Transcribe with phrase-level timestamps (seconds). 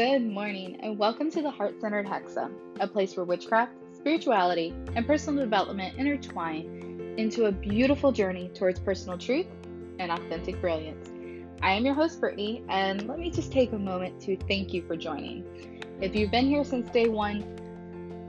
[0.00, 2.50] Good morning, and welcome to the Heart Centered Hexa,
[2.80, 9.18] a place where witchcraft, spirituality, and personal development intertwine into a beautiful journey towards personal
[9.18, 9.44] truth
[9.98, 11.10] and authentic brilliance.
[11.60, 14.80] I am your host, Brittany, and let me just take a moment to thank you
[14.86, 15.44] for joining.
[16.00, 17.44] If you've been here since day one,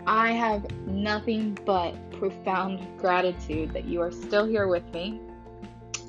[0.05, 5.21] I have nothing but profound gratitude that you are still here with me.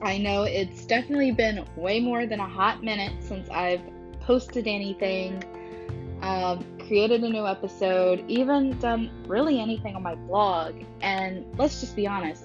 [0.03, 3.81] I know it's definitely been way more than a hot minute since I've
[4.23, 5.43] posted anything,
[6.23, 10.75] um, created a new episode, even done really anything on my blog.
[11.01, 12.45] And let's just be honest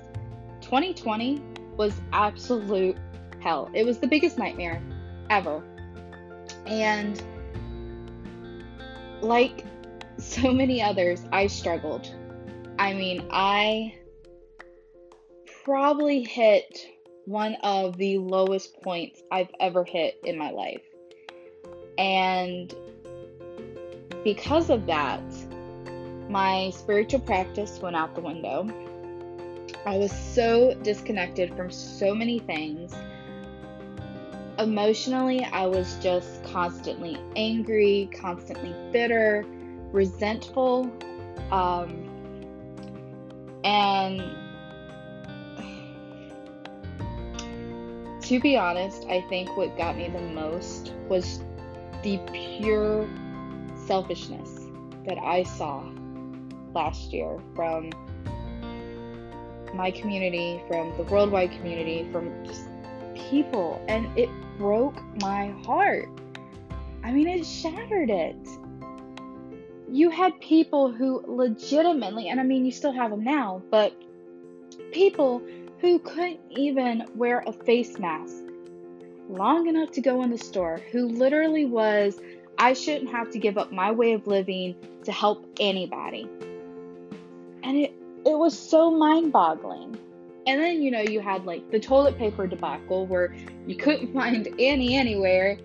[0.62, 1.42] 2020
[1.78, 2.98] was absolute
[3.40, 3.70] hell.
[3.74, 4.82] It was the biggest nightmare
[5.30, 5.64] ever.
[6.66, 7.22] And
[9.22, 9.66] like
[10.18, 12.12] so many others, I struggled.
[12.80, 13.96] I mean, I
[15.64, 16.88] probably hit
[17.26, 20.87] one of the lowest points I've ever hit in my life.
[21.98, 22.74] And
[24.24, 25.22] because of that,
[26.30, 28.68] my spiritual practice went out the window.
[29.86, 32.94] I was so disconnected from so many things.
[34.60, 39.46] Emotionally, I was just constantly angry, constantly bitter,
[39.92, 40.92] resentful.
[41.52, 42.04] Um,
[43.64, 44.22] and
[48.22, 51.40] to be honest, I think what got me the most was
[52.08, 53.06] the pure
[53.86, 54.68] selfishness
[55.06, 55.84] that I saw
[56.74, 57.90] last year from
[59.74, 62.70] my community, from the worldwide community, from just
[63.14, 66.08] people, and it broke my heart.
[67.04, 68.38] I mean, it shattered it.
[69.92, 73.94] You had people who legitimately, and I mean, you still have them now, but
[74.94, 75.42] people
[75.80, 78.47] who couldn't even wear a face mask
[79.30, 82.20] long enough to go in the store who literally was,
[82.58, 86.28] I shouldn't have to give up my way of living to help anybody.
[87.64, 87.94] And it,
[88.26, 89.98] it was so mind boggling.
[90.48, 94.48] And then, you know, you had like the toilet paper debacle where you couldn't find
[94.60, 95.58] any anywhere.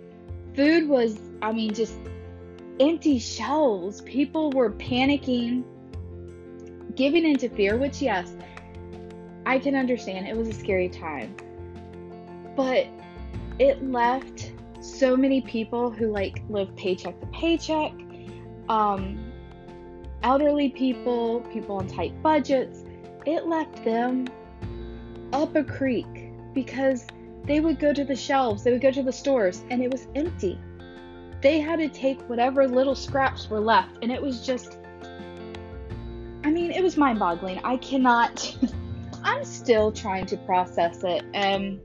[0.55, 1.95] Food was, I mean, just
[2.81, 4.01] empty shelves.
[4.03, 5.65] People were panicking,
[6.95, 8.35] giving into fear, which, yes,
[9.47, 10.27] I can understand.
[10.27, 11.35] It was a scary time.
[12.55, 12.87] But
[13.59, 17.93] it left so many people who like live paycheck to paycheck,
[18.69, 19.33] um,
[20.23, 22.85] elderly people, people on tight budgets.
[23.27, 24.27] It left them
[25.33, 27.07] up a creek because
[27.45, 30.07] they would go to the shelves, they would go to the stores, and it was
[30.15, 30.59] empty.
[31.41, 34.79] They had to take whatever little scraps were left, and it was just,
[36.45, 37.61] I mean, it was mind boggling.
[37.65, 38.57] I cannot,
[39.25, 41.25] I'm still trying to process it.
[41.35, 41.81] And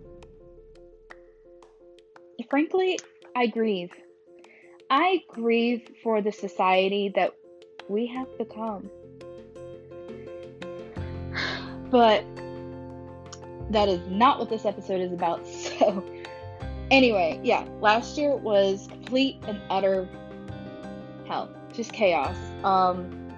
[2.49, 2.99] frankly,
[3.35, 3.91] I grieve.
[4.89, 7.33] I grieve for the society that
[7.89, 8.89] we have become.
[11.89, 12.25] But
[13.69, 15.45] that is not what this episode is about.
[15.77, 16.03] So,
[16.89, 20.07] anyway, yeah, last year was complete and utter
[21.27, 22.35] hell, just chaos.
[22.63, 23.29] Um,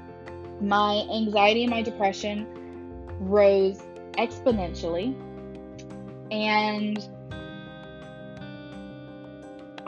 [0.61, 2.47] my anxiety and my depression
[3.19, 3.81] rose
[4.13, 5.15] exponentially,
[6.31, 7.07] and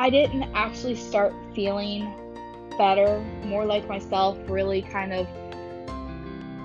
[0.01, 2.11] I didn't actually start feeling
[2.75, 5.27] better, more like myself, really kind of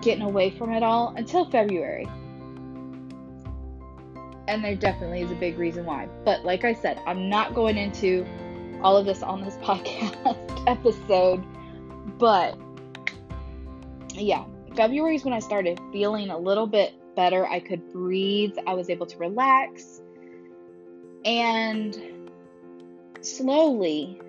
[0.01, 2.09] getting away from it all until February.
[4.49, 6.09] And there definitely is a big reason why.
[6.25, 8.27] But like I said, I'm not going into
[8.81, 10.17] all of this on this podcast
[10.67, 11.45] episode.
[12.19, 12.59] But
[14.15, 17.47] yeah, February is when I started feeling a little bit better.
[17.47, 20.01] I could breathe, I was able to relax.
[21.27, 22.16] And
[23.27, 24.21] slowly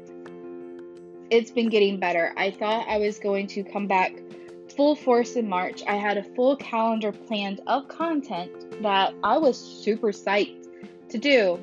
[1.30, 2.34] it's been getting better.
[2.38, 4.14] I thought I was going to come back
[4.76, 5.84] full force in March.
[5.88, 10.68] I had a full calendar planned of content that I was super psyched
[11.10, 11.62] to do.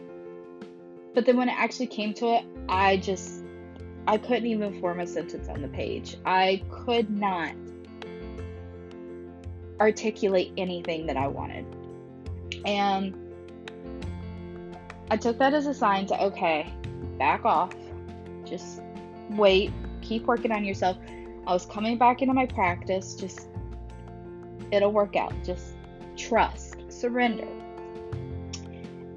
[1.15, 3.43] But then when it actually came to it, I just
[4.07, 6.17] I couldn't even form a sentence on the page.
[6.27, 7.55] I could not
[9.81, 11.65] articulate anything that I wanted.
[12.67, 13.17] And
[15.11, 16.73] I took that as a sign to okay,
[17.19, 17.75] back off.
[18.45, 18.83] Just
[19.31, 19.73] wait.
[20.03, 20.97] Keep working on yourself.
[21.47, 23.15] I was coming back into my practice.
[23.15, 23.49] Just,
[24.71, 25.33] it'll work out.
[25.45, 25.75] Just
[26.17, 27.49] trust, surrender.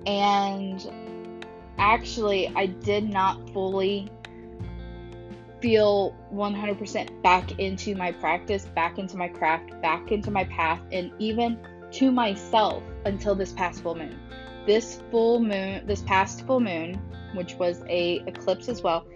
[0.06, 1.44] And
[1.78, 4.10] actually, I did not fully
[5.62, 11.12] feel 100% back into my practice, back into my craft, back into my path, and
[11.20, 11.60] even
[11.92, 14.20] to myself until this past full moon.
[14.66, 17.02] This full moon, this past full moon,
[17.38, 19.08] which was a eclipse as well,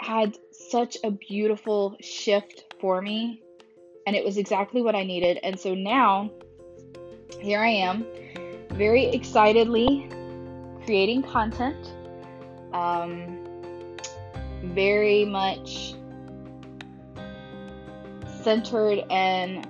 [0.00, 3.42] had such a beautiful shift for me,
[4.06, 5.38] and it was exactly what I needed.
[5.42, 6.30] And so now,
[7.40, 8.04] here I am,
[8.70, 10.08] very excitedly
[10.84, 11.94] creating content.
[12.72, 13.46] Um,
[14.62, 15.94] very much
[18.42, 19.66] centered and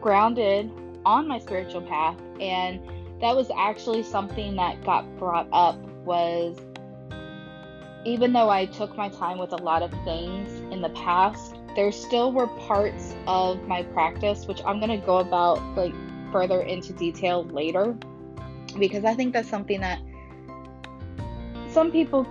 [0.00, 0.70] grounded
[1.04, 2.80] on my spiritual path and
[3.20, 6.56] that was actually something that got brought up was
[8.04, 11.90] even though I took my time with a lot of things in the past, there
[11.92, 15.94] still were parts of my practice which I'm going to go about like
[16.32, 17.96] further into detail later
[18.78, 19.98] because I think that's something that
[21.70, 22.26] some people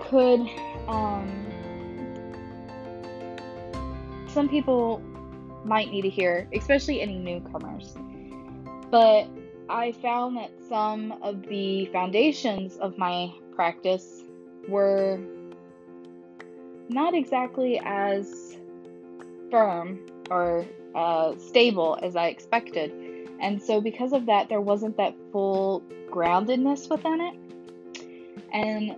[0.00, 0.40] could
[0.88, 1.46] um,
[4.28, 5.02] some people
[5.64, 7.94] might need to hear, especially any newcomers.
[8.90, 9.28] But
[9.70, 14.24] I found that some of the foundations of my practice
[14.68, 15.20] were
[16.88, 18.58] not exactly as
[19.48, 22.92] firm or uh, stable as I expected.
[23.40, 28.04] And so, because of that, there wasn't that full groundedness within it.
[28.52, 28.96] And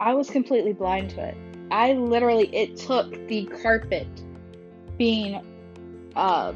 [0.00, 1.36] I was completely blind to it.
[1.70, 4.08] I literally, it took the carpet
[4.96, 5.40] being
[6.16, 6.54] uh,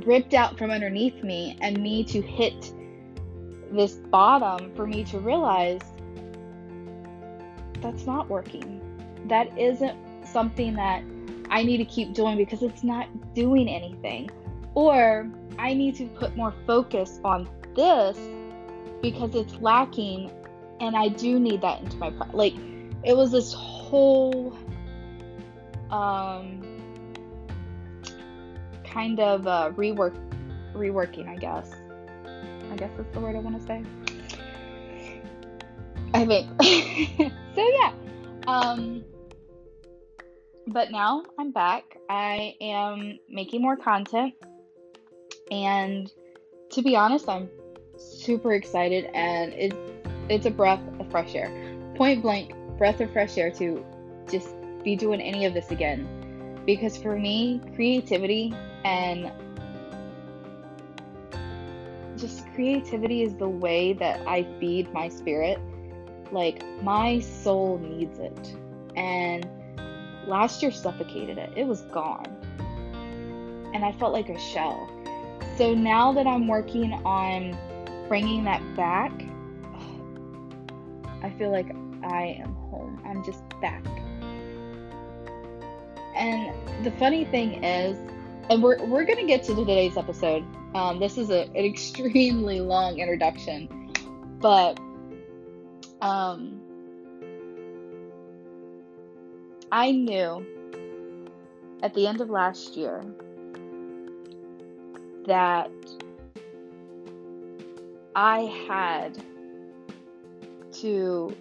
[0.00, 2.72] ripped out from underneath me and me to hit
[3.70, 5.80] this bottom for me to realize
[7.80, 8.80] that's not working.
[9.26, 9.96] That isn't
[10.26, 11.02] something that
[11.50, 14.30] I need to keep doing because it's not doing anything.
[14.74, 18.18] Or I need to put more focus on this
[19.02, 20.30] because it's lacking
[20.80, 22.54] and I do need that into my like
[23.04, 24.56] it was this whole
[25.90, 26.63] um
[28.94, 30.16] kind of uh, rework
[30.72, 31.74] reworking I guess.
[32.72, 33.82] I guess that's the word I want to say.
[36.14, 37.32] I think.
[37.54, 37.92] So yeah.
[38.48, 39.04] Um
[40.66, 41.98] but now I'm back.
[42.08, 44.34] I am making more content.
[45.52, 46.10] And
[46.70, 47.48] to be honest I'm
[47.96, 49.76] super excited and it's
[50.28, 51.48] it's a breath of fresh air.
[51.94, 53.86] Point blank breath of fresh air to
[54.28, 54.48] just
[54.82, 56.23] be doing any of this again.
[56.66, 59.30] Because for me, creativity and
[62.16, 65.58] just creativity is the way that I feed my spirit.
[66.32, 68.56] Like, my soul needs it.
[68.96, 69.46] And
[70.26, 72.26] last year suffocated it, it was gone.
[73.74, 74.88] And I felt like a shell.
[75.58, 77.56] So now that I'm working on
[78.08, 79.12] bringing that back,
[81.22, 81.70] I feel like
[82.02, 83.00] I am home.
[83.04, 83.84] I'm just back.
[86.14, 87.98] And the funny thing is,
[88.50, 90.44] and we're, we're going to get to today's episode.
[90.74, 93.68] Um, this is a, an extremely long introduction,
[94.40, 94.78] but
[96.00, 96.60] um,
[99.72, 100.46] I knew
[101.82, 103.04] at the end of last year
[105.26, 105.70] that
[108.14, 109.22] I had
[110.72, 111.36] to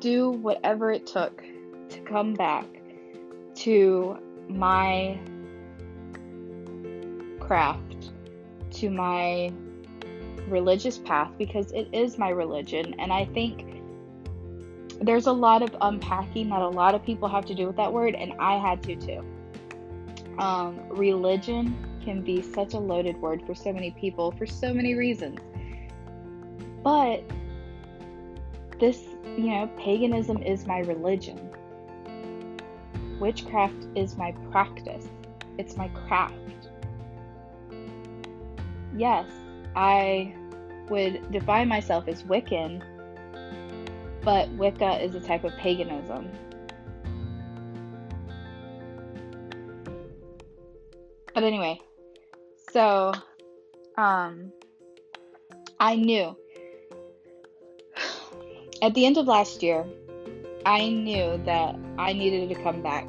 [0.00, 1.44] do whatever it took
[1.90, 2.81] to come back
[3.62, 5.18] to my
[7.38, 8.10] craft,
[8.72, 9.52] to my
[10.48, 12.94] religious path, because it is my religion.
[12.98, 13.82] And I think
[15.00, 17.92] there's a lot of unpacking that a lot of people have to do with that
[17.92, 19.24] word, and I had to too.
[20.38, 24.94] Um, religion can be such a loaded word for so many people for so many
[24.94, 25.38] reasons.
[26.82, 27.22] But
[28.80, 29.04] this
[29.36, 31.51] you know, paganism is my religion.
[33.22, 35.06] Witchcraft is my practice.
[35.56, 36.34] It's my craft.
[38.96, 39.30] Yes,
[39.76, 40.34] I
[40.88, 42.82] would define myself as Wiccan,
[44.24, 46.32] but Wicca is a type of paganism.
[51.32, 51.78] But anyway,
[52.72, 53.12] so
[53.96, 54.50] um
[55.78, 56.36] I knew
[58.82, 59.86] at the end of last year,
[60.66, 63.06] I knew that I needed to come back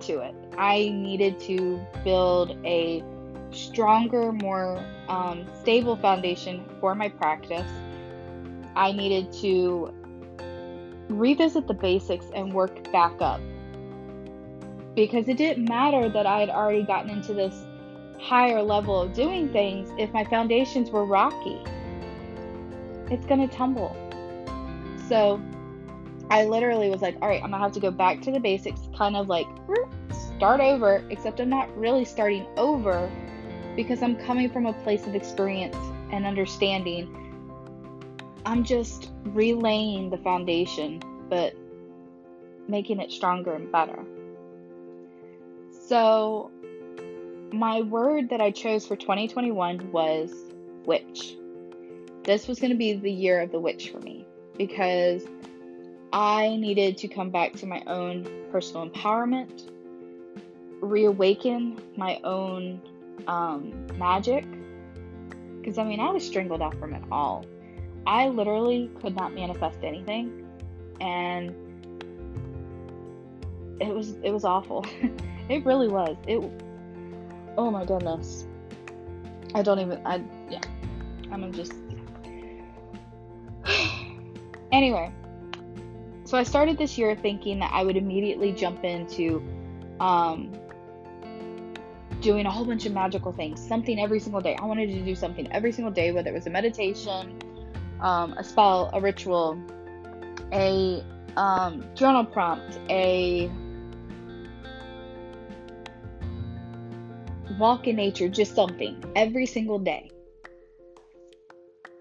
[0.00, 0.34] to it.
[0.56, 3.02] I needed to build a
[3.50, 7.70] stronger, more um, stable foundation for my practice.
[8.76, 9.92] I needed to
[11.08, 13.40] revisit the basics and work back up.
[14.94, 17.64] Because it didn't matter that I had already gotten into this
[18.20, 21.62] higher level of doing things if my foundations were rocky
[23.10, 23.96] it's gonna tumble.
[25.08, 25.40] So
[26.30, 28.87] I literally was like, all right, I'm gonna have to go back to the basics,
[28.98, 33.10] kind of like hmm, start over, except I'm not really starting over
[33.76, 35.76] because I'm coming from a place of experience
[36.10, 37.14] and understanding
[38.48, 41.54] I'm just relaying the foundation, but
[42.66, 44.02] making it stronger and better.
[45.86, 46.50] So,
[47.52, 50.32] my word that I chose for 2021 was
[50.86, 51.36] witch.
[52.24, 54.26] This was going to be the year of the witch for me
[54.56, 55.26] because
[56.12, 59.70] I needed to come back to my own personal empowerment,
[60.80, 62.80] reawaken my own
[63.26, 64.46] um, magic.
[65.58, 67.44] Because I mean, I was strangled out from it all.
[68.06, 70.46] I literally could not manifest anything,
[71.00, 71.50] and
[73.80, 74.86] it was it was awful.
[75.50, 76.16] it really was.
[76.26, 76.40] It.
[77.58, 78.46] Oh my goodness.
[79.54, 80.00] I don't even.
[80.06, 80.60] I yeah.
[81.30, 81.74] I'm just.
[84.72, 85.12] anyway,
[86.28, 89.42] so I started this year thinking that I would immediately jump into
[89.98, 90.52] um,
[92.20, 94.54] doing a whole bunch of magical things, something every single day.
[94.60, 97.40] I wanted to do something every single day, whether it was a meditation,
[98.02, 99.58] um, a spell, a ritual,
[100.52, 101.02] a
[101.38, 103.50] um, journal prompt, a
[107.58, 110.10] walk in nature, just something every single day.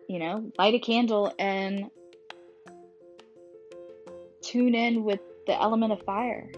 [0.10, 1.90] You know, light a candle and
[4.48, 6.50] tune in with the element of fire.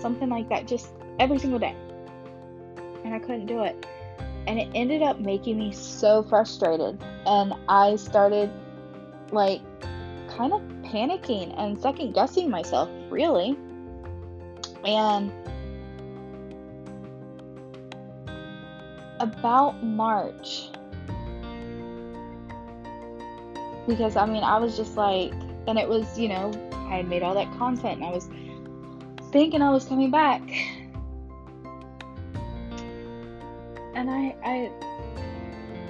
[0.00, 1.76] Something like that, just every single day.
[3.04, 3.86] And I couldn't do it.
[4.46, 6.98] And it ended up making me so frustrated.
[7.26, 8.50] And I started,
[9.30, 9.60] like,
[10.30, 13.56] kind of panicking and second guessing myself, really.
[14.84, 15.30] And
[19.20, 20.70] about March.
[23.86, 25.32] Because I mean, I was just like,
[25.66, 26.52] and it was, you know,
[26.88, 28.28] I had made all that content and I was
[29.30, 30.42] thinking I was coming back.
[33.94, 34.70] And I, I,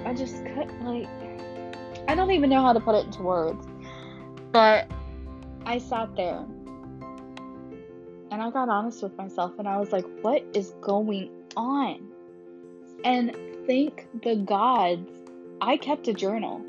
[0.05, 1.07] I just couldn't, like,
[2.07, 3.65] I don't even know how to put it into words.
[4.51, 4.89] But
[5.65, 6.45] I sat there
[8.31, 12.07] and I got honest with myself and I was like, what is going on?
[13.03, 13.35] And
[13.67, 15.09] thank the gods,
[15.61, 16.61] I kept a journal.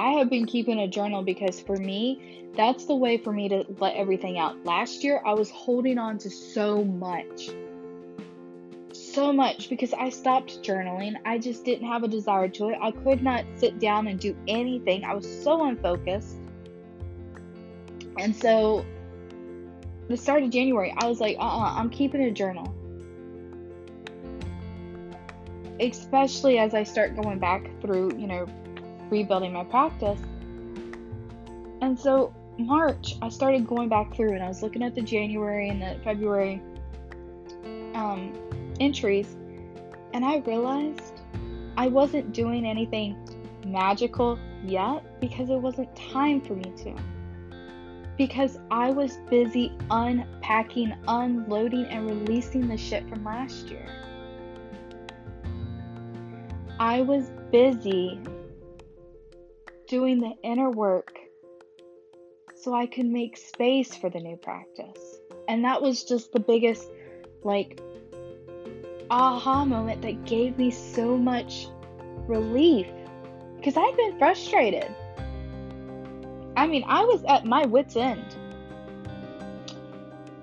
[0.00, 3.66] I have been keeping a journal because for me, that's the way for me to
[3.80, 4.64] let everything out.
[4.64, 7.50] Last year, I was holding on to so much.
[8.94, 11.16] So much because I stopped journaling.
[11.26, 12.78] I just didn't have a desire to it.
[12.80, 15.04] I could not sit down and do anything.
[15.04, 16.38] I was so unfocused.
[18.18, 18.86] And so,
[20.08, 22.74] the start of January, I was like, uh uh-uh, uh, i am keeping a journal
[25.80, 28.46] especially as I start going back through, you know,
[29.10, 30.20] rebuilding my practice.
[31.82, 35.68] And so, March, I started going back through and I was looking at the January
[35.68, 36.62] and the February
[37.94, 38.32] um,
[38.80, 39.36] entries,
[40.12, 41.20] and I realized
[41.76, 43.16] I wasn't doing anything
[43.66, 46.94] magical yet because it wasn't time for me to.
[48.16, 53.86] Because I was busy unpacking, unloading, and releasing the shit from last year.
[56.78, 58.20] I was busy
[59.90, 61.18] doing the inner work
[62.54, 65.18] so I could make space for the new practice.
[65.48, 66.88] And that was just the biggest,
[67.42, 67.80] like,
[69.10, 71.66] aha moment that gave me so much
[72.28, 72.86] relief
[73.56, 74.94] because I'd been frustrated.
[76.56, 78.36] I mean, I was at my wits' end.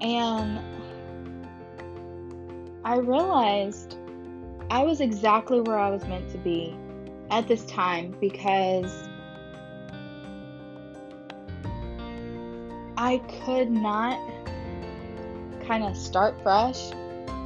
[0.01, 0.59] And
[2.83, 3.95] I realized
[4.69, 6.75] I was exactly where I was meant to be
[7.29, 9.06] at this time because
[12.97, 14.19] I could not
[15.65, 16.91] kind of start fresh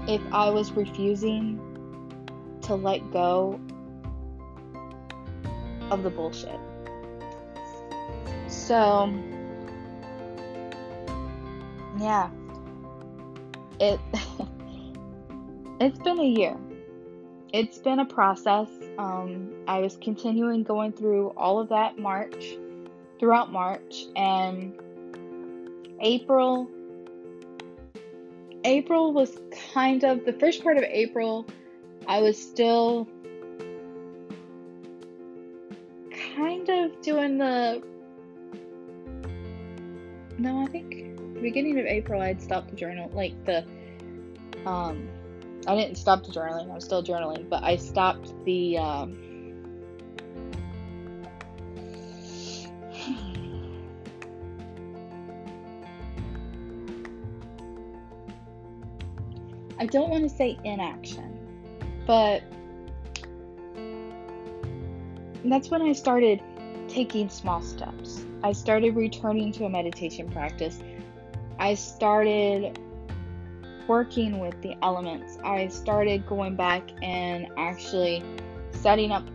[0.07, 1.59] if I was refusing
[2.61, 3.59] to let go
[5.89, 6.59] of the bullshit.
[8.47, 9.13] So,
[11.99, 12.29] yeah.
[13.79, 13.99] It
[15.79, 16.55] it's been a year
[17.53, 18.69] it's been a process.
[18.97, 22.57] Um, I was continuing going through all of that March,
[23.19, 24.73] throughout March, and
[26.01, 26.69] April.
[28.63, 29.37] April was
[29.73, 31.45] kind of the first part of April.
[32.07, 33.07] I was still
[36.35, 37.81] kind of doing the.
[40.37, 43.63] No, I think the beginning of April I'd stopped the journal, like the
[44.65, 45.07] um,
[45.67, 46.71] I didn't stop the journaling.
[46.71, 48.77] I was still journaling, but I stopped the.
[48.77, 49.30] Um,
[59.81, 61.39] I don't want to say inaction,
[62.05, 62.43] but
[65.43, 66.39] that's when I started
[66.87, 68.23] taking small steps.
[68.43, 70.83] I started returning to a meditation practice.
[71.57, 72.77] I started
[73.87, 75.39] working with the elements.
[75.43, 78.23] I started going back and actually
[78.69, 79.27] setting up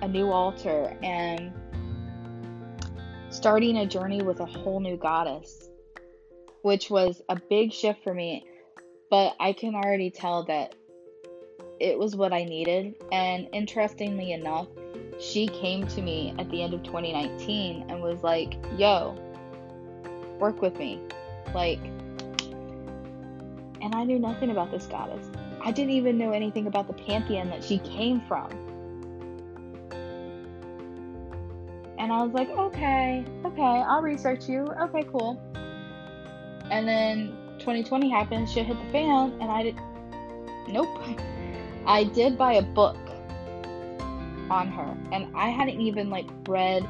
[0.00, 1.52] a new altar and
[3.30, 5.70] starting a journey with a whole new goddess,
[6.62, 8.46] which was a big shift for me.
[9.10, 10.74] But I can already tell that
[11.80, 12.94] it was what I needed.
[13.12, 14.68] And interestingly enough,
[15.20, 19.16] she came to me at the end of 2019 and was like, yo,
[20.38, 21.00] work with me.
[21.54, 21.80] Like,
[23.80, 25.26] and I knew nothing about this goddess.
[25.60, 28.50] I didn't even know anything about the pantheon that she came from.
[31.98, 34.66] And I was like, okay, okay, I'll research you.
[34.80, 35.40] Okay, cool.
[36.70, 39.76] And then 2020 happened, shit hit the fan, and I did.
[40.68, 40.88] Nope.
[41.86, 42.96] I did buy a book
[44.50, 46.86] on her, and I hadn't even like read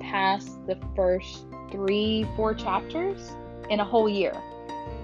[0.00, 3.32] past the first three, four chapters
[3.70, 4.34] in a whole year.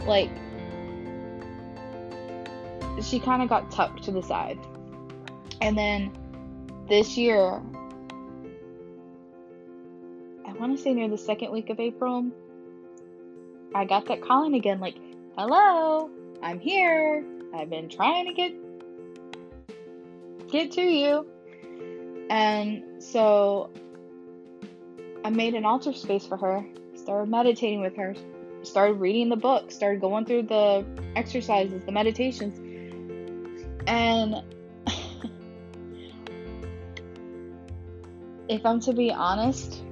[0.07, 0.31] Like,
[3.03, 4.59] she kind of got tucked to the side.
[5.61, 6.13] And then
[6.89, 7.61] this year,
[10.47, 12.31] I want to say near the second week of April,
[13.75, 14.97] I got that calling again like,
[15.37, 16.11] hello,
[16.43, 17.25] I'm here.
[17.53, 18.53] I've been trying to get
[20.49, 21.27] get to you.
[22.31, 23.71] And so
[25.25, 26.65] I made an altar space for her,
[26.95, 28.15] started meditating with her,
[28.63, 30.87] started reading the book, started going through the
[31.17, 32.61] exercises, the meditations.
[33.89, 34.37] And
[38.49, 39.83] if I'm to be honest,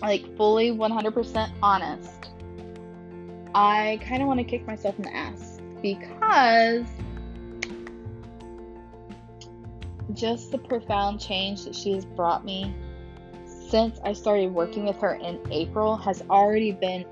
[0.00, 2.21] like fully 100% honest,
[3.54, 6.86] I kind of want to kick myself in the ass because
[10.14, 12.74] just the profound change that she has brought me
[13.44, 17.06] since I started working with her in April has already been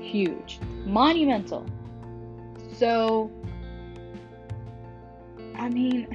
[0.00, 1.66] huge, monumental.
[2.72, 3.30] So,
[5.56, 6.06] I mean,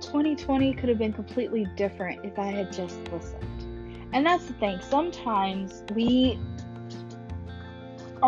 [0.00, 3.44] 2020 could have been completely different if I had just listened.
[4.12, 4.80] And that's the thing.
[4.80, 6.38] Sometimes we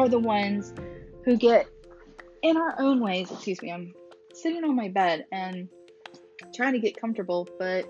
[0.00, 0.72] are the ones
[1.24, 1.68] who get
[2.42, 3.30] in our own ways.
[3.30, 3.92] Excuse me, I'm
[4.32, 5.68] sitting on my bed and
[6.54, 7.86] trying to get comfortable, but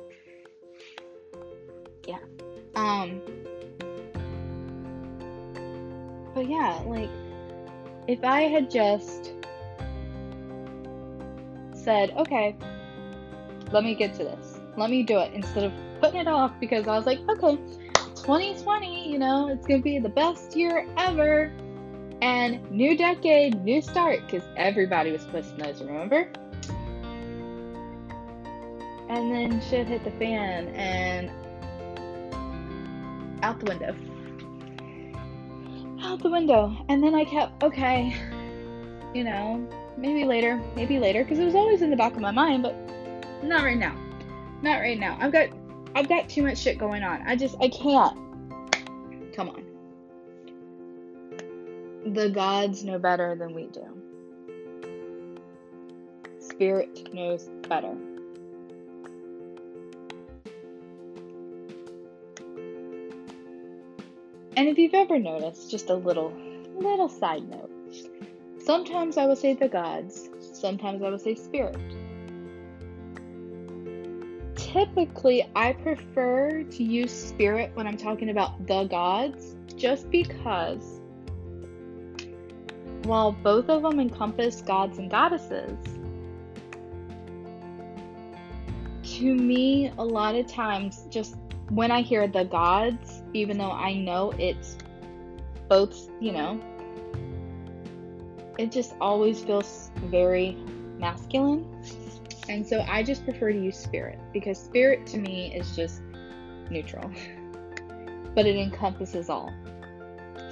[2.08, 2.18] yeah.
[2.74, 3.20] Um
[6.34, 7.10] but yeah, like
[8.08, 9.32] if I had just
[11.74, 12.56] said, okay,
[13.70, 14.58] let me get to this.
[14.76, 17.56] Let me do it instead of putting it off because I was like, okay,
[18.16, 21.52] 2020, you know, it's to be the best year ever.
[22.22, 26.30] And new decade, new start, because everybody was posting those, remember?
[29.08, 31.30] And then shit hit the fan and
[33.42, 33.96] out the window.
[36.02, 36.76] Out the window.
[36.88, 38.14] And then I kept, okay,
[39.14, 42.30] you know, maybe later, maybe later, because it was always in the back of my
[42.30, 42.74] mind, but
[43.42, 43.96] not right now.
[44.62, 45.16] Not right now.
[45.20, 45.48] I've got
[45.94, 47.22] I've got too much shit going on.
[47.26, 48.16] I just I can't.
[49.34, 49.69] Come on
[52.06, 53.84] the gods know better than we do.
[56.38, 57.94] Spirit knows better.
[64.56, 66.32] And if you've ever noticed, just a little
[66.76, 67.70] little side note.
[68.58, 71.76] Sometimes I will say the gods, sometimes I will say spirit.
[74.54, 80.99] Typically, I prefer to use spirit when I'm talking about the gods just because
[83.04, 85.78] while both of them encompass gods and goddesses,
[89.02, 91.36] to me, a lot of times, just
[91.70, 94.76] when I hear the gods, even though I know it's
[95.68, 96.60] both, you know,
[98.58, 100.56] it just always feels very
[100.98, 101.66] masculine.
[102.48, 106.02] And so I just prefer to use spirit because spirit to me is just
[106.70, 107.10] neutral,
[108.34, 109.52] but it encompasses all.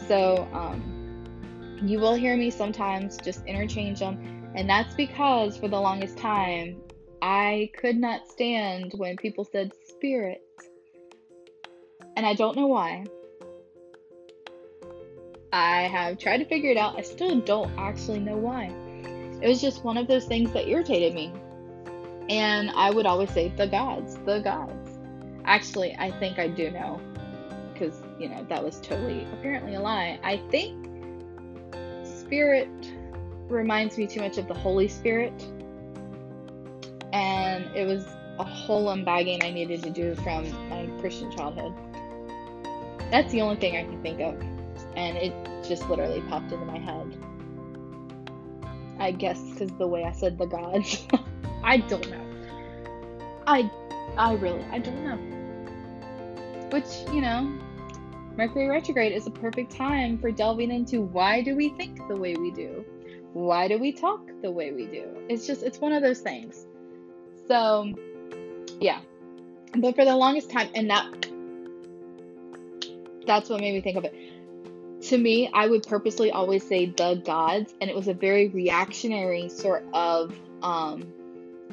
[0.06, 0.97] So, um,
[1.82, 6.80] you will hear me sometimes just interchange them, and that's because for the longest time
[7.20, 10.42] I could not stand when people said spirit.
[12.16, 13.04] And I don't know why.
[15.52, 16.98] I have tried to figure it out.
[16.98, 18.72] I still don't actually know why.
[19.40, 21.32] It was just one of those things that irritated me.
[22.28, 24.98] And I would always say, the gods, the gods.
[25.44, 27.00] Actually, I think I do know.
[27.72, 30.18] Because, you know, that was totally, apparently a lie.
[30.22, 30.87] I think
[32.28, 32.68] Spirit
[33.48, 35.32] reminds me too much of the Holy Spirit.
[37.14, 38.06] And it was
[38.38, 41.72] a whole unbagging I needed to do from my Christian childhood.
[43.10, 44.38] That's the only thing I can think of.
[44.94, 45.32] And it
[45.66, 47.16] just literally popped into my head.
[48.98, 51.06] I guess because the way I said the gods.
[51.64, 52.24] I don't know.
[53.46, 53.70] I
[54.18, 55.16] I really I don't know.
[56.72, 57.58] Which, you know,
[58.38, 62.36] Mercury retrograde is a perfect time for delving into why do we think the way
[62.36, 62.84] we do?
[63.32, 65.08] Why do we talk the way we do?
[65.28, 66.64] It's just it's one of those things.
[67.48, 67.92] So,
[68.80, 69.00] yeah.
[69.76, 71.26] But for the longest time and that
[73.26, 74.14] that's what made me think of it.
[75.08, 79.48] To me, I would purposely always say the gods, and it was a very reactionary
[79.48, 81.12] sort of um,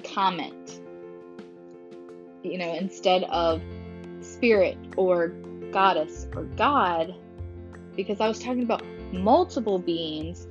[0.03, 0.79] comment.
[2.41, 3.61] You know, instead of
[4.21, 5.35] spirit or
[5.75, 7.13] goddess or god,
[7.95, 10.47] because I was talking about multiple beings,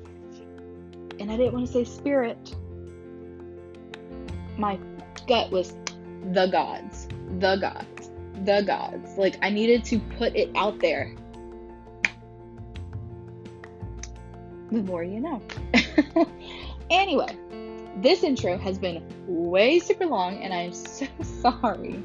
[1.19, 2.55] and I didn't want to say spirit.
[4.59, 4.79] My
[5.27, 5.75] gut was
[6.33, 7.09] the gods,
[7.39, 8.11] the gods
[8.45, 9.17] the gods.
[9.17, 11.15] Like, I needed to put it out there.
[14.71, 15.43] The more you know.
[16.91, 17.37] anyway,
[17.97, 22.03] this intro has been way super long, and I'm so sorry.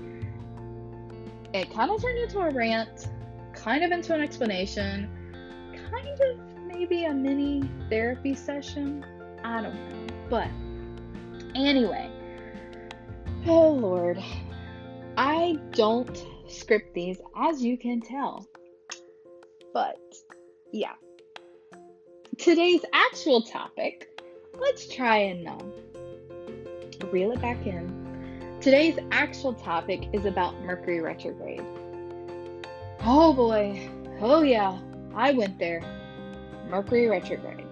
[1.54, 3.10] It kind of turned into a rant,
[3.54, 5.10] kind of into an explanation,
[5.92, 9.06] kind of maybe a mini therapy session.
[9.44, 10.08] I don't know.
[10.30, 10.48] But
[11.56, 12.10] anyway,
[13.48, 14.24] oh Lord,
[15.18, 18.48] I don't script these, as you can tell.
[19.74, 20.00] But
[20.72, 20.94] yeah.
[22.38, 24.22] Today's actual topic,
[24.60, 25.74] let's try and um,
[27.12, 27.99] reel it back in.
[28.62, 31.64] Today's actual topic is about Mercury retrograde.
[33.06, 33.90] Oh boy.
[34.20, 34.78] Oh yeah.
[35.16, 35.82] I went there.
[36.68, 37.66] Mercury retrograde.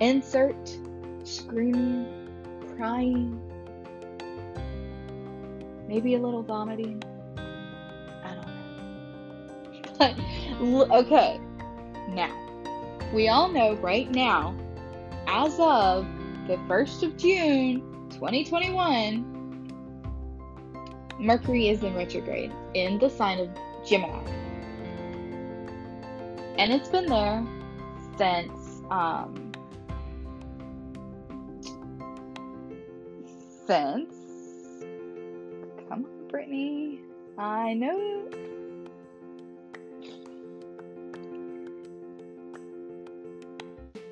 [0.00, 0.78] Insert
[1.24, 2.30] screaming,
[2.78, 3.38] crying,
[5.86, 7.02] maybe a little vomiting.
[8.24, 8.46] I don't
[9.98, 10.88] know.
[10.88, 11.38] But, okay,
[12.08, 12.34] now,
[13.12, 14.56] we all know right now,
[15.26, 16.06] as of
[16.46, 17.87] the 1st of June
[18.18, 19.24] 2021,
[21.20, 23.48] Mercury is in retrograde in the sign of
[23.86, 24.28] Gemini.
[26.58, 27.46] And it's been there
[28.16, 29.52] since um,
[33.68, 34.12] since
[35.88, 36.98] come on, Brittany.
[37.38, 38.28] I know.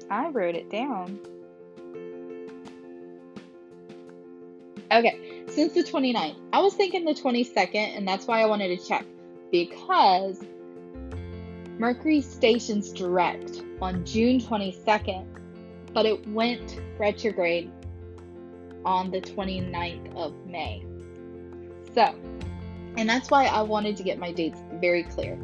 [0.08, 1.18] I wrote it down.
[4.92, 6.36] Okay, since the 29th.
[6.52, 9.04] I was thinking the 22nd, and that's why I wanted to check.
[9.50, 10.42] Because
[11.78, 15.26] Mercury stations direct on June 22nd,
[15.92, 17.70] but it went retrograde
[18.84, 20.84] on the 29th of May.
[21.94, 22.14] So,
[22.96, 25.36] and that's why I wanted to get my dates very clear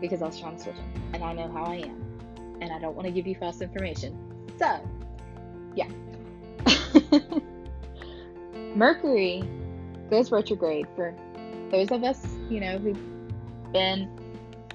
[0.00, 2.02] because I was trying to switch them, and I know how I am,
[2.60, 4.16] and I don't want to give you false information.
[4.58, 4.80] So,
[5.74, 5.88] yeah.
[8.76, 9.42] Mercury
[10.10, 11.14] goes retrograde for
[11.70, 14.06] those of us, you know, who've been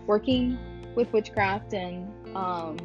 [0.08, 0.58] working
[0.96, 2.78] with witchcraft and um,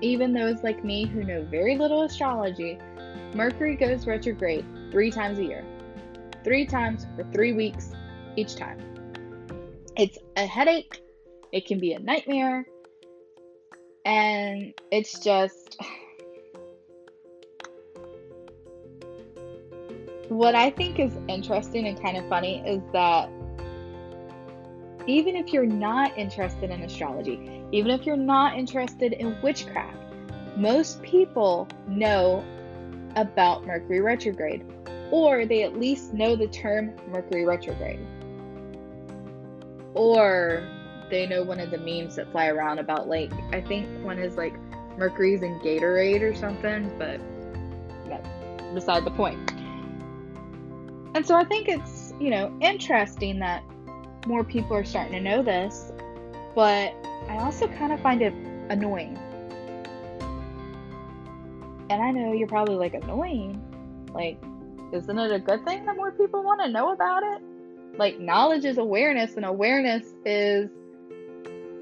[0.00, 2.78] even those like me who know very little astrology.
[3.34, 5.64] Mercury goes retrograde three times a year.
[6.44, 7.90] Three times for three weeks
[8.36, 8.78] each time.
[9.96, 11.02] It's a headache,
[11.50, 12.64] it can be a nightmare,
[14.04, 15.76] and it's just.
[20.30, 23.28] What I think is interesting and kind of funny is that
[25.08, 29.98] even if you're not interested in astrology, even if you're not interested in witchcraft,
[30.56, 32.44] most people know
[33.16, 34.64] about Mercury retrograde
[35.10, 37.98] or they at least know the term Mercury retrograde.
[39.94, 40.64] Or
[41.10, 44.36] they know one of the memes that fly around about like I think one is
[44.36, 44.54] like
[44.96, 47.20] Mercury's in Gatorade or something, but
[48.06, 48.28] that's
[48.72, 49.59] beside the point.
[51.14, 53.62] And so I think it's, you know, interesting that
[54.26, 55.92] more people are starting to know this,
[56.54, 56.94] but
[57.28, 58.32] I also kind of find it
[58.68, 59.18] annoying.
[61.90, 63.60] And I know you're probably like annoying.
[64.14, 64.38] Like
[64.92, 67.42] isn't it a good thing that more people want to know about it?
[67.96, 70.70] Like, knowledge is awareness, and awareness is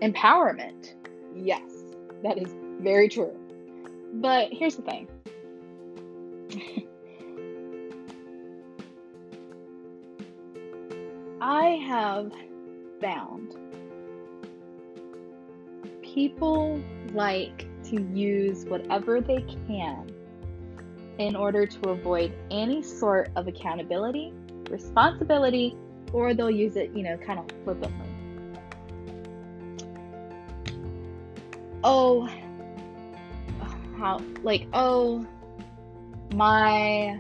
[0.03, 0.95] empowerment.
[1.35, 1.63] Yes,
[2.23, 3.35] that is very true.
[4.15, 5.09] But here's the thing
[11.41, 12.33] I have
[13.01, 13.57] found
[16.03, 20.13] people like to use whatever they can
[21.19, 24.33] in order to avoid any sort of accountability,
[24.69, 25.77] responsibility,
[26.13, 28.09] or they'll use it, you know, kind of flippantly.
[31.85, 32.29] Oh,
[33.97, 35.27] how, like, oh,
[36.35, 37.19] my,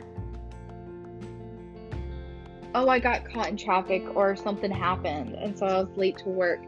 [2.75, 6.29] oh, I got caught in traffic or something happened and so I was late to
[6.29, 6.61] work,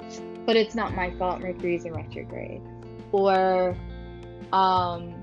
[0.47, 2.63] but it's not my fault, Mercury's in retrograde.
[3.13, 3.77] Or,
[4.53, 5.15] um,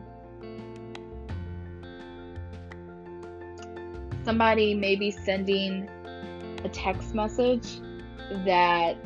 [4.24, 5.90] somebody maybe sending
[6.64, 7.80] a text message
[8.46, 8.98] that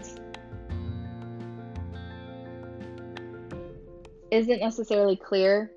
[4.32, 5.72] isn't necessarily clear,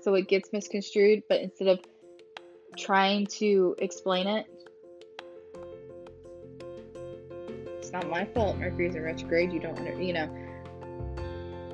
[0.00, 1.80] so it gets misconstrued, but instead of
[2.76, 4.46] trying to explain it,
[7.88, 8.58] it's not my fault.
[8.58, 9.50] Mercury's in retrograde.
[9.50, 10.28] You don't, under, you know.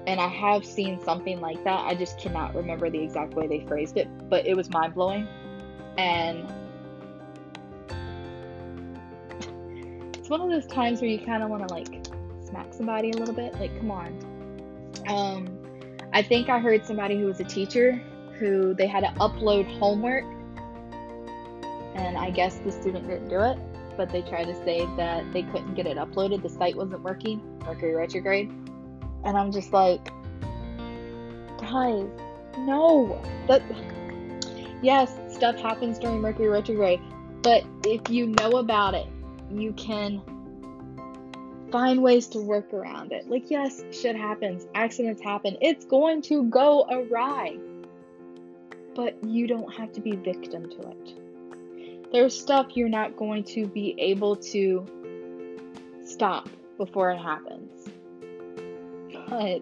[0.06, 1.84] And I have seen something like that.
[1.86, 5.26] I just cannot remember the exact way they phrased it, but it was mind blowing.
[5.98, 6.48] And
[10.14, 12.06] it's one of those times where you kind of want to like
[12.46, 13.52] smack somebody a little bit.
[13.54, 14.16] Like, come on.
[15.08, 15.58] Um,
[16.12, 18.00] I think I heard somebody who was a teacher
[18.38, 20.22] who they had to upload homework,
[21.96, 23.58] and I guess the student didn't do it,
[23.96, 26.42] but they tried to say that they couldn't get it uploaded.
[26.42, 28.50] The site wasn't working, Mercury retrograde.
[29.24, 30.10] And I'm just like,
[31.58, 32.08] guys,
[32.58, 33.20] no.
[33.48, 33.62] That
[34.82, 37.00] yes, stuff happens during Mercury retrograde,
[37.42, 39.06] but if you know about it,
[39.50, 40.22] you can
[41.70, 43.28] find ways to work around it.
[43.28, 47.58] Like, yes, shit happens, accidents happen, it's going to go awry.
[48.94, 51.23] But you don't have to be victim to it.
[52.14, 54.86] There's stuff you're not going to be able to
[56.04, 56.48] stop
[56.78, 57.88] before it happens.
[59.28, 59.60] But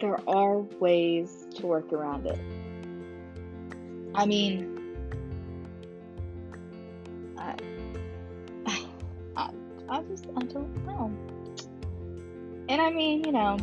[0.00, 2.38] there are ways to work around it.
[4.14, 4.78] I mean,
[7.36, 7.56] I
[9.34, 9.50] I,
[9.88, 11.12] I just, I don't know.
[12.68, 13.58] And I mean, you know,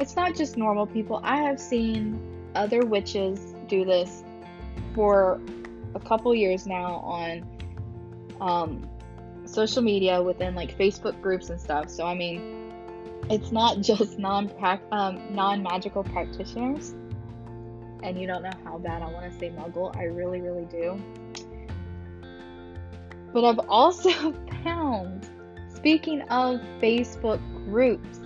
[0.00, 1.20] it's not just normal people.
[1.22, 2.18] I have seen
[2.54, 4.24] other witches do this
[4.94, 5.38] for
[5.96, 7.46] a couple years now on
[8.40, 8.88] um,
[9.44, 11.90] social media within like Facebook groups and stuff.
[11.90, 12.72] So I mean,
[13.30, 14.50] it's not just non
[14.92, 16.94] um, non magical practitioners.
[18.02, 19.96] And you don't know how bad I want to say muggle.
[19.96, 21.02] I really, really do.
[23.32, 24.32] But I've also
[24.62, 25.28] found
[25.86, 28.18] Speaking of Facebook groups,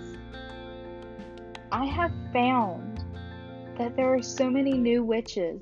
[1.71, 3.03] I have found
[3.77, 5.61] that there are so many new witches,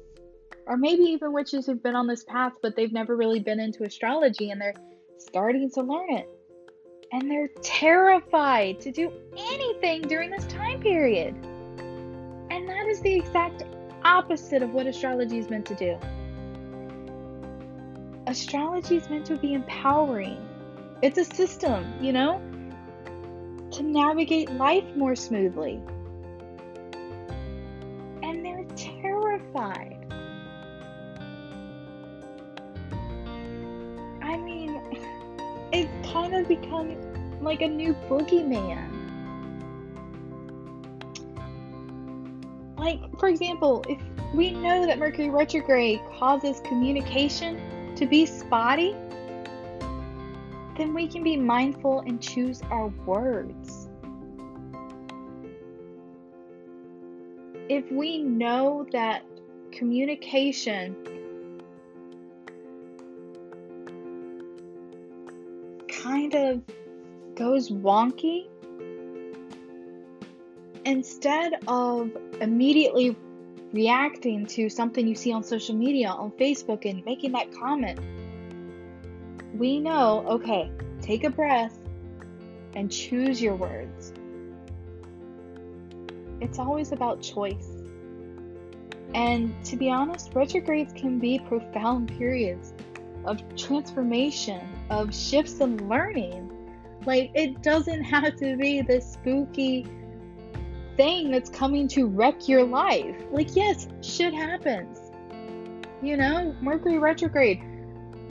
[0.70, 3.84] or maybe even witches who've been on this path, but they've never really been into
[3.84, 4.76] astrology and they're
[5.18, 6.30] starting to learn it.
[7.12, 11.34] And they're terrified to do anything during this time period.
[12.52, 13.64] And that is the exact
[14.04, 15.98] opposite of what astrology is meant to do.
[18.28, 20.38] Astrology is meant to be empowering
[21.02, 22.42] it's a system, you know,
[23.72, 25.82] to navigate life more smoothly.
[28.22, 29.99] And they're terrified.
[36.50, 36.98] Become
[37.42, 38.90] like a new boogeyman.
[42.78, 44.02] Like, for example, if
[44.34, 48.96] we know that Mercury retrograde causes communication to be spotty,
[50.78, 53.90] then we can be mindful and choose our words.
[57.70, 59.24] If we know that
[59.72, 61.19] communication
[66.30, 68.48] kind of goes wonky,
[70.86, 72.12] instead of
[72.42, 73.16] immediately
[73.72, 78.00] reacting to something you see on social media, on Facebook, and making that comment,
[79.56, 81.78] we know okay, take a breath
[82.76, 84.14] and choose your words.
[86.42, 87.68] It's always about choice.
[89.14, 92.74] And to be honest, retrogrades can be profound periods
[93.26, 96.52] of transformation, of shifts and learning.
[97.06, 99.88] Like, it doesn't have to be this spooky
[100.98, 103.16] thing that's coming to wreck your life.
[103.32, 105.00] Like, yes, shit happens.
[106.02, 107.62] You know, Mercury retrograde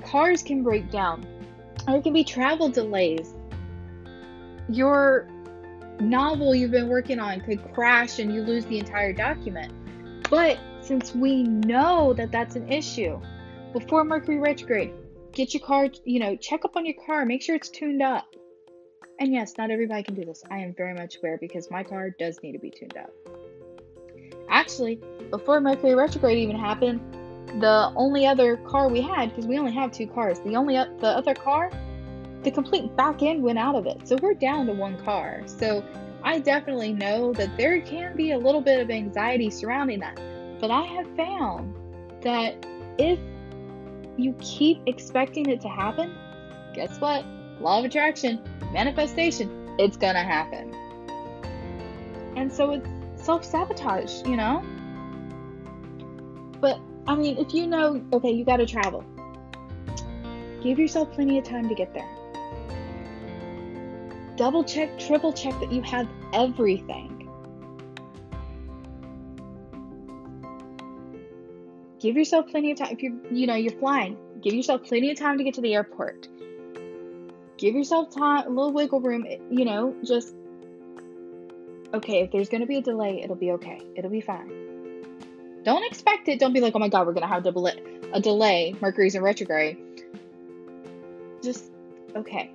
[0.05, 1.27] cars can break down,
[1.87, 3.35] there can be travel delays.
[4.69, 5.29] Your
[6.01, 9.73] novel you've been working on could crash and you lose the entire document.
[10.29, 13.21] But since we know that that's an issue,
[13.73, 14.93] before Mercury retrograde,
[15.33, 18.27] get your car, you know, check up on your car, make sure it's tuned up.
[19.21, 20.45] And yes, not everybody can do this.
[20.51, 23.13] I am very much aware because my car does need to be tuned up.
[24.49, 25.01] Actually,
[25.31, 27.01] before Mercury retrograde even happened,
[27.61, 31.09] the only other car we had, because we only have two cars, the only the
[31.09, 31.71] other car,
[32.43, 34.07] the complete back end went out of it.
[34.07, 35.43] So we're down to one car.
[35.47, 35.85] So
[36.23, 40.21] I definitely know that there can be a little bit of anxiety surrounding that.
[40.61, 41.75] But I have found
[42.23, 42.65] that
[42.99, 43.19] if
[44.19, 46.15] you keep expecting it to happen,
[46.75, 47.25] guess what?
[47.61, 48.41] Law of attraction,
[48.73, 50.75] manifestation, it's gonna happen.
[52.37, 52.89] And so it's
[53.25, 54.63] self sabotage, you know?
[56.61, 59.05] But I mean, if you know, okay, you gotta travel,
[60.63, 62.09] give yourself plenty of time to get there.
[64.37, 67.18] Double check, triple check that you have everything.
[72.01, 72.93] Give yourself plenty of time.
[72.93, 75.75] If you're, you know you're flying, give yourself plenty of time to get to the
[75.75, 76.29] airport.
[77.57, 79.27] Give yourself time, a little wiggle room.
[79.29, 80.35] Eh, you know, just
[81.93, 82.23] okay.
[82.23, 83.81] If there's gonna be a delay, it'll be okay.
[83.97, 84.69] It'll be fine
[85.69, 86.39] don't expect it.
[86.39, 88.75] Don't be like, oh my god, we're gonna have double a delay.
[88.81, 89.77] Mercury's in retrograde.
[91.43, 91.71] Just
[92.17, 92.51] okay.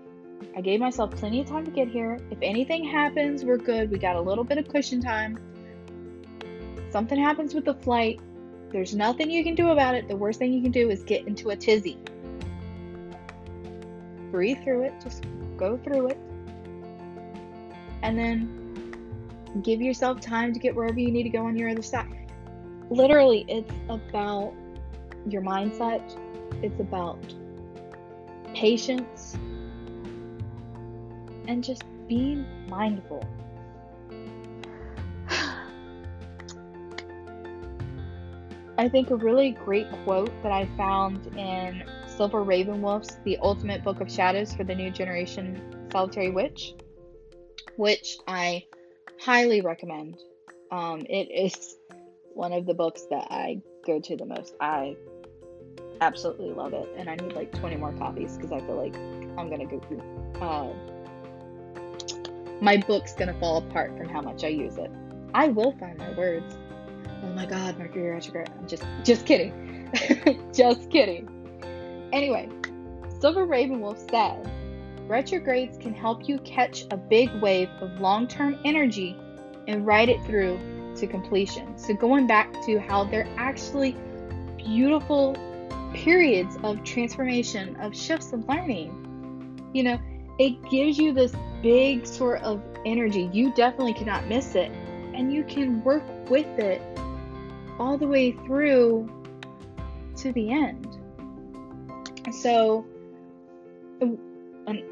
[0.58, 2.20] I gave myself plenty of time to get here.
[2.32, 3.92] If anything happens, we're good.
[3.92, 5.38] We got a little bit of cushion time.
[6.90, 8.20] Something happens with the flight.
[8.74, 10.10] There's nothing you can do about it.
[10.10, 11.98] The worst thing you can do is get into a tizzy.
[14.32, 14.94] Breathe through it.
[15.02, 15.24] Just
[15.56, 16.18] go through it.
[18.02, 21.82] And then give yourself time to get wherever you need to go on your other
[21.82, 22.24] side
[22.90, 24.54] literally, it's about
[25.28, 26.02] your mindset,
[26.62, 27.20] it's about
[28.54, 29.36] patience,
[31.48, 33.26] and just being mindful.
[38.78, 44.02] I think a really great quote that I found in Silver Ravenwolf's The Ultimate Book
[44.02, 46.74] of Shadows for the New Generation Solitary Witch,
[47.76, 48.66] which I
[49.20, 50.18] highly recommend.
[50.72, 51.76] Um, it is
[52.34, 54.56] one of the books that I go to the most.
[54.60, 54.96] I
[56.02, 58.96] absolutely love it, and I need like 20 more copies because I feel like
[59.38, 60.02] I'm gonna go through.
[60.42, 60.74] Uh,
[62.60, 64.90] my book's gonna fall apart from how much I use it.
[65.36, 66.56] I will find my words.
[67.24, 68.50] Oh my God, Mercury retrograde.
[68.60, 69.90] I'm just, just kidding,
[70.54, 71.30] just kidding.
[72.12, 72.50] Anyway,
[73.20, 74.52] Silver Ravenwolf said,
[75.08, 79.18] retrogrades can help you catch a big wave of long-term energy
[79.68, 80.60] and ride it through
[80.98, 81.78] to completion.
[81.78, 83.96] So, going back to how they're actually
[84.58, 85.36] beautiful
[85.94, 89.00] periods of transformation, of shifts of learning.
[89.74, 90.00] You know,
[90.40, 93.30] it gives you this big sort of energy.
[93.32, 94.72] You definitely cannot miss it.
[95.14, 96.82] And you can work with it
[97.80, 99.10] all the way through
[100.18, 100.98] to the end.
[102.32, 102.86] So,
[104.02, 104.18] and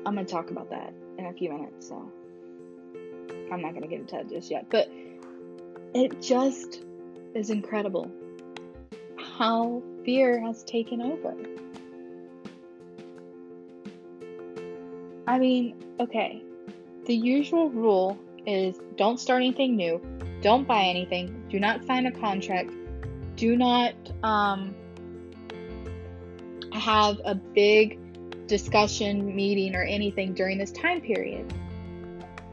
[0.05, 1.87] I'm going to talk about that in a few minutes.
[1.87, 2.11] So,
[3.51, 4.67] I'm not going to get into that just yet.
[4.69, 4.89] But
[5.93, 6.83] it just
[7.35, 8.11] is incredible
[9.17, 11.35] how fear has taken over.
[15.27, 16.41] I mean, okay,
[17.05, 20.01] the usual rule is don't start anything new,
[20.41, 22.71] don't buy anything, do not sign a contract,
[23.35, 24.75] do not um,
[26.73, 27.99] have a big
[28.47, 31.53] discussion meeting or anything during this time period.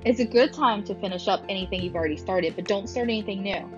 [0.05, 3.43] It's a good time to finish up anything you've already started, but don't start anything
[3.43, 3.69] new.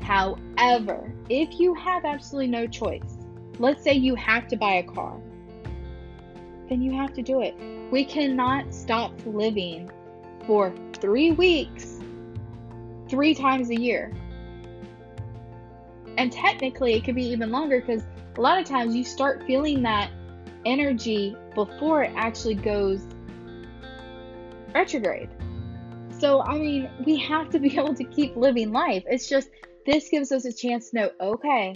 [0.00, 3.18] However, if you have absolutely no choice,
[3.58, 5.20] let's say you have to buy a car,
[6.68, 7.54] then you have to do it.
[7.90, 9.90] We cannot stop living
[10.46, 11.97] for three weeks,
[13.08, 14.12] three times a year.
[16.16, 18.02] And technically, it could be even longer because
[18.36, 20.10] a lot of times you start feeling that
[20.64, 23.06] energy before it actually goes
[24.74, 25.28] retrograde.
[26.18, 29.04] So, I mean, we have to be able to keep living life.
[29.06, 29.50] It's just
[29.86, 31.74] this gives us a chance to know okay,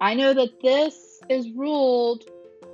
[0.00, 2.24] I know that this is ruled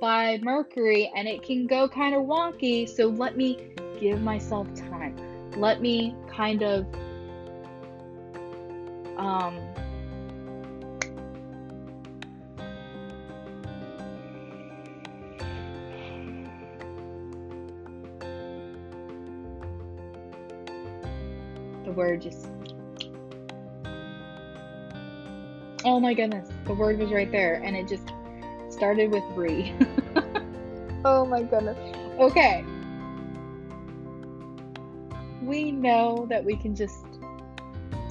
[0.01, 5.15] by Mercury and it can go kind of wonky, so let me give myself time.
[5.55, 6.87] Let me kind of
[9.21, 9.59] um
[21.85, 22.47] the word just.
[25.83, 28.11] Oh my goodness, the word was right there, and it just
[28.69, 29.73] started with re.
[31.05, 31.77] oh my goodness.
[32.19, 32.63] Okay.
[35.41, 37.10] We know that we can just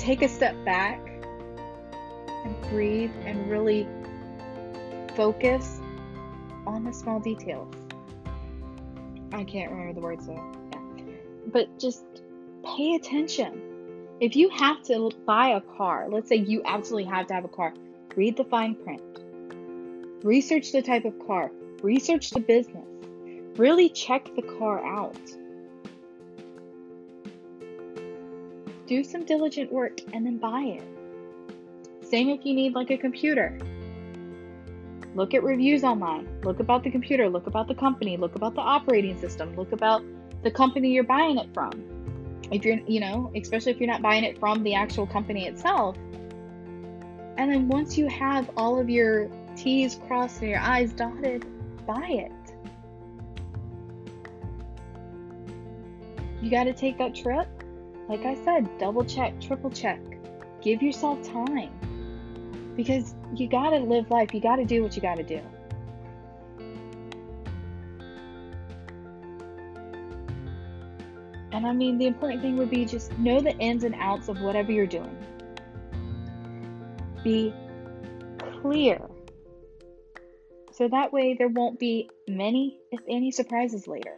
[0.01, 0.99] take a step back
[2.45, 3.87] and breathe and really
[5.15, 5.79] focus
[6.67, 7.75] on the small details.
[9.33, 10.43] I can't remember the words though.
[10.73, 11.05] Yeah.
[11.53, 12.05] But just
[12.65, 13.61] pay attention.
[14.21, 17.49] If you have to buy a car, let's say you absolutely have to have a
[17.49, 17.75] car,
[18.17, 19.03] read the fine print.
[20.25, 21.51] Research the type of car,
[21.83, 22.87] research the business.
[23.57, 25.17] Really check the car out.
[28.91, 30.83] Do some diligent work and then buy it.
[32.05, 33.57] Same if you need like a computer.
[35.15, 36.27] Look at reviews online.
[36.43, 37.29] Look about the computer.
[37.29, 38.17] Look about the company.
[38.17, 39.55] Look about the operating system.
[39.55, 40.03] Look about
[40.43, 41.71] the company you're buying it from.
[42.51, 45.97] If you're, you know, especially if you're not buying it from the actual company itself.
[47.37, 51.47] And then once you have all of your T's crossed and your I's dotted,
[51.87, 52.33] buy it.
[56.43, 57.47] You got to take that trip.
[58.11, 60.01] Like I said, double check, triple check.
[60.63, 61.71] Give yourself time.
[62.75, 64.35] Because you got to live life.
[64.35, 65.41] You got to do what you got to do.
[71.53, 74.41] And I mean, the important thing would be just know the ins and outs of
[74.41, 75.17] whatever you're doing.
[77.23, 77.55] Be
[78.61, 79.09] clear.
[80.73, 84.17] So that way there won't be many, if any, surprises later.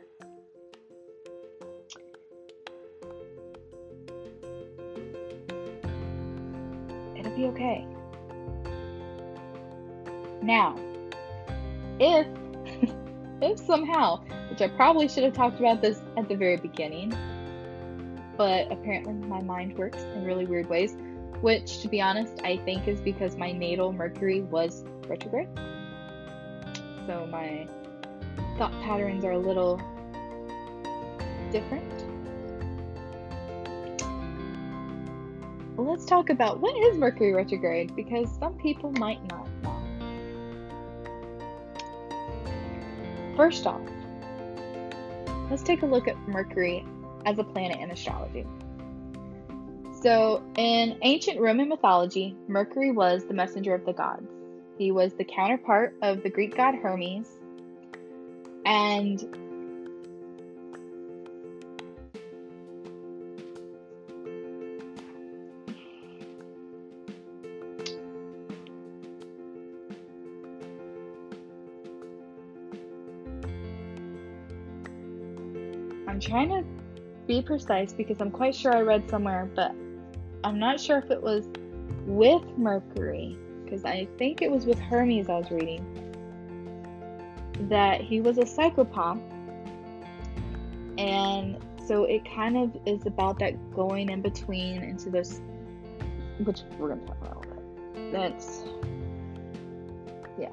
[7.53, 7.87] Okay.
[10.43, 10.77] Now,
[12.01, 12.27] if
[13.43, 17.15] if somehow, which I probably should have talked about this at the very beginning,
[18.37, 20.97] but apparently my mind works in really weird ways,
[21.41, 25.49] which to be honest, I think is because my natal Mercury was retrograde.
[27.07, 27.69] So my
[28.59, 29.81] thought patterns are a little
[31.51, 32.02] different.
[35.83, 39.83] Let's talk about what is Mercury retrograde because some people might not know.
[43.37, 43.81] First off,
[45.51, 46.85] let's take a look at Mercury
[47.25, 48.47] as a planet in astrology.
[50.03, 54.29] So, in ancient Roman mythology, Mercury was the messenger of the gods.
[54.77, 57.29] He was the counterpart of the Greek god Hermes.
[58.65, 59.52] And
[76.23, 76.65] trying to
[77.27, 79.75] be precise because I'm quite sure I read somewhere, but
[80.45, 81.49] I'm not sure if it was
[82.07, 85.85] with Mercury, because I think it was with Hermes I was reading,
[87.69, 89.23] that he was a psychopomp.
[90.99, 95.41] And so it kind of is about that going in between into this,
[96.45, 97.55] which we're going to talk about a little
[97.95, 98.13] bit.
[98.13, 98.63] That's,
[100.39, 100.51] yeah.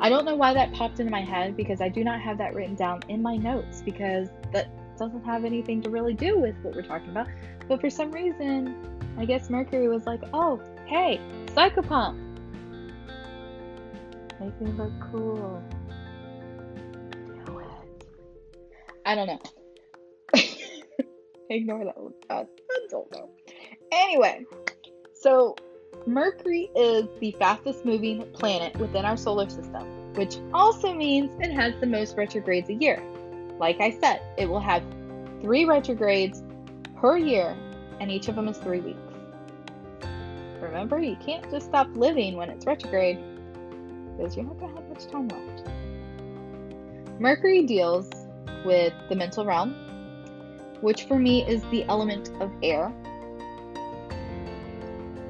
[0.00, 2.54] I don't know why that popped into my head because I do not have that
[2.54, 6.74] written down in my notes because that doesn't have anything to really do with what
[6.74, 7.26] we're talking about.
[7.68, 8.74] But for some reason,
[9.18, 12.18] I guess Mercury was like, oh, hey, psychopomp.
[14.40, 15.62] Make me look cool.
[17.46, 17.66] Do it.
[19.06, 19.40] I don't know.
[21.50, 22.14] Ignore that one.
[22.30, 22.46] I
[22.90, 23.30] don't know.
[23.92, 24.44] Anyway,
[25.14, 25.54] so
[26.06, 31.74] Mercury is the fastest moving planet within our solar system, which also means it has
[31.80, 33.02] the most retrogrades a year.
[33.62, 34.82] Like I said, it will have
[35.40, 36.42] three retrogrades
[36.96, 37.56] per year,
[38.00, 38.98] and each of them is three weeks.
[40.60, 43.20] Remember, you can't just stop living when it's retrograde
[44.16, 45.68] because you're not going to have much time left.
[47.20, 48.10] Mercury deals
[48.64, 49.76] with the mental realm,
[50.80, 52.92] which for me is the element of air.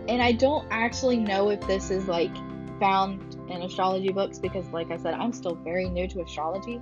[0.09, 2.35] And I don't actually know if this is like
[2.81, 6.81] found in astrology books because, like I said, I'm still very new to astrology.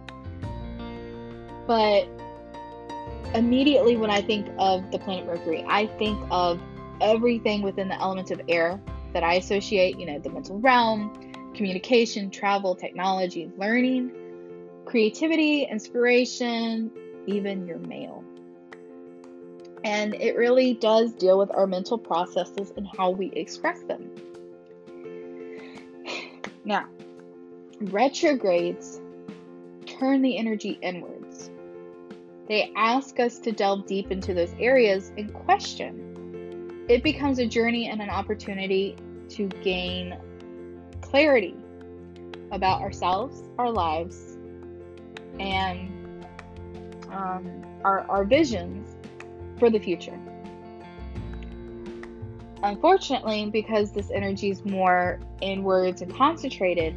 [1.70, 2.08] But
[3.32, 6.60] immediately when I think of the planet Mercury, I think of
[7.00, 8.80] everything within the elements of air
[9.12, 14.10] that I associate, you know, the mental realm, communication, travel, technology, learning,
[14.84, 16.90] creativity, inspiration,
[17.28, 18.24] even your mail.
[19.84, 24.10] And it really does deal with our mental processes and how we express them.
[26.64, 26.88] Now,
[27.80, 29.00] retrogrades
[29.86, 31.48] turn the energy inwards.
[32.48, 36.86] They ask us to delve deep into those areas and question.
[36.88, 38.96] It becomes a journey and an opportunity
[39.30, 40.18] to gain
[41.00, 41.56] clarity
[42.50, 44.36] about ourselves, our lives,
[45.38, 46.24] and
[47.12, 48.96] um, our, our visions
[49.58, 50.18] for the future.
[52.62, 56.94] Unfortunately, because this energy is more inwards and concentrated,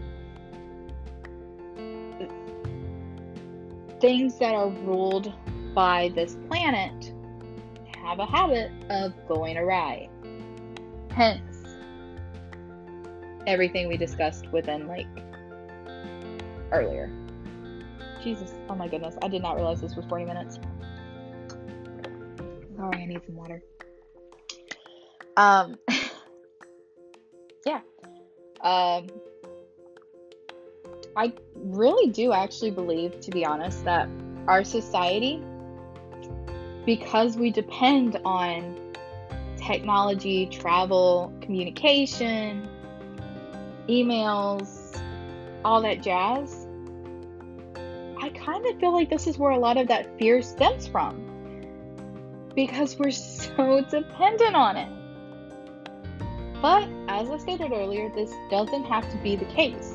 [4.04, 5.32] things that are ruled
[5.74, 7.14] by this planet
[8.04, 10.10] have a habit of going awry.
[11.10, 11.78] Hence,
[13.48, 15.08] everything we discussed within like
[16.74, 17.10] earlier.
[18.22, 20.60] Jesus, oh my goodness, I did not realize this was 40 minutes.
[22.76, 23.64] Sorry, I need some water.
[25.38, 25.78] Um,
[27.66, 27.80] yeah.
[28.60, 29.08] Um,
[31.16, 34.10] I really do actually believe, to be honest, that
[34.48, 35.42] our society,
[36.86, 38.96] because we depend on
[39.58, 42.68] technology, travel, communication,
[43.88, 45.00] emails,
[45.64, 46.68] all that jazz,
[48.22, 51.22] I kind of feel like this is where a lot of that fear stems from.
[52.56, 54.90] Because we're so dependent on it.
[56.62, 59.93] But as I stated earlier, this doesn't have to be the case.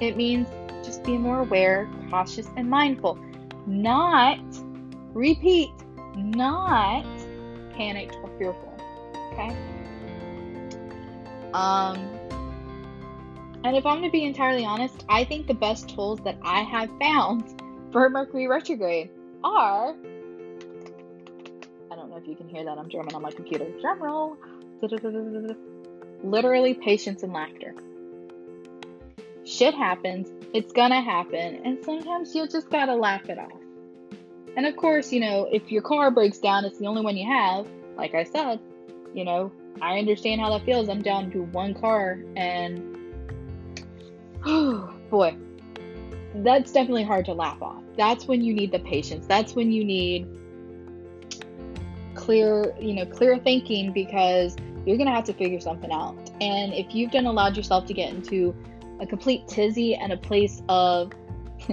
[0.00, 0.48] It means
[0.84, 3.18] just be more aware, cautious, and mindful.
[3.66, 4.38] Not,
[5.12, 5.70] repeat,
[6.16, 7.04] not
[7.74, 8.74] panicked or fearful.
[9.32, 9.56] Okay?
[11.52, 11.96] Um,
[13.64, 16.62] and if I'm going to be entirely honest, I think the best tools that I
[16.62, 19.10] have found for Mercury retrograde
[19.42, 19.94] are.
[21.90, 22.76] I don't know if you can hear that.
[22.76, 23.66] I'm drumming on my computer.
[23.80, 24.36] Drum roll.
[26.22, 27.74] Literally, patience and laughter.
[29.44, 30.32] Shit happens.
[30.54, 31.60] It's gonna happen.
[31.64, 33.52] And sometimes you just gotta laugh it off.
[34.56, 37.30] And of course, you know, if your car breaks down, it's the only one you
[37.30, 37.68] have.
[37.96, 38.60] Like I said,
[39.12, 40.88] you know, I understand how that feels.
[40.88, 42.96] I'm down to one car and
[44.46, 45.36] oh boy,
[46.36, 47.82] that's definitely hard to laugh off.
[47.96, 49.26] That's when you need the patience.
[49.26, 50.26] That's when you need
[52.14, 56.16] clear, you know, clear thinking because you're to have to figure something out.
[56.40, 58.54] And if you've done allowed yourself to get into
[59.00, 61.12] a complete tizzy and a place of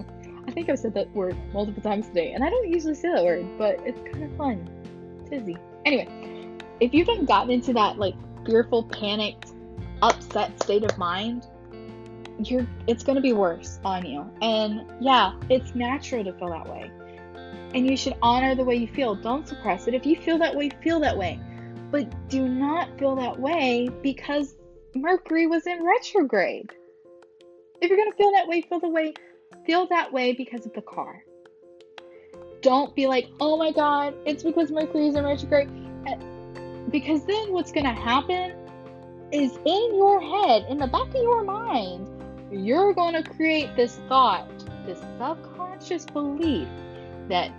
[0.47, 3.23] I think I've said that word multiple times today, and I don't usually say that
[3.23, 4.69] word, but it's kind of fun.
[5.29, 5.57] Tizzy.
[5.85, 6.07] Anyway,
[6.79, 8.15] if you've gotten into that like
[8.45, 9.51] fearful, panicked,
[10.01, 11.47] upset state of mind,
[12.39, 14.29] you're it's going to be worse on you.
[14.41, 16.91] And yeah, it's natural to feel that way.
[17.73, 19.15] And you should honor the way you feel.
[19.15, 19.93] Don't suppress it.
[19.93, 21.39] If you feel that way, feel that way.
[21.91, 24.55] But do not feel that way because
[24.95, 26.71] Mercury was in retrograde.
[27.81, 29.13] If you're going to feel that way, feel the way
[29.65, 31.23] feel that way because of the car.
[32.61, 35.69] Don't be like, "Oh my god, it's because Mercury is in retrograde."
[36.07, 36.15] Eh,
[36.89, 38.53] because then what's going to happen
[39.31, 42.07] is in your head, in the back of your mind,
[42.51, 44.47] you're going to create this thought,
[44.85, 46.67] this subconscious belief
[47.29, 47.51] that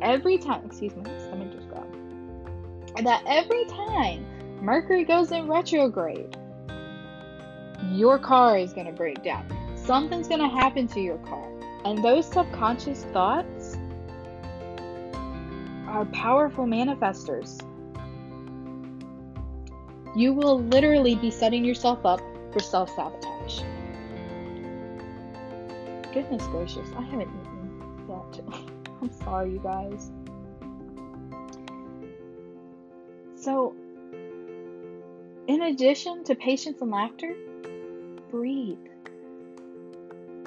[0.00, 4.24] every time, excuse me, let me just grab, that every time
[4.62, 6.36] Mercury goes in retrograde,
[7.90, 9.46] your car is going to break down.
[9.76, 11.48] Something's going to happen to your car.
[11.84, 13.76] And those subconscious thoughts
[15.88, 17.60] are powerful manifestors.
[20.16, 22.20] You will literally be setting yourself up
[22.52, 23.62] for self sabotage
[26.12, 28.40] goodness gracious, I haven't eaten yet.
[29.02, 30.10] I'm sorry, you guys.
[33.34, 33.74] So,
[35.46, 37.34] in addition to patience and laughter,
[38.32, 38.78] breathe.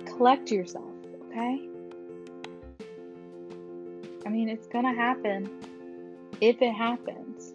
[0.06, 0.92] Collect yourself,
[1.28, 1.70] okay?
[4.26, 5.50] I mean, it's gonna happen
[6.42, 7.54] if it happens.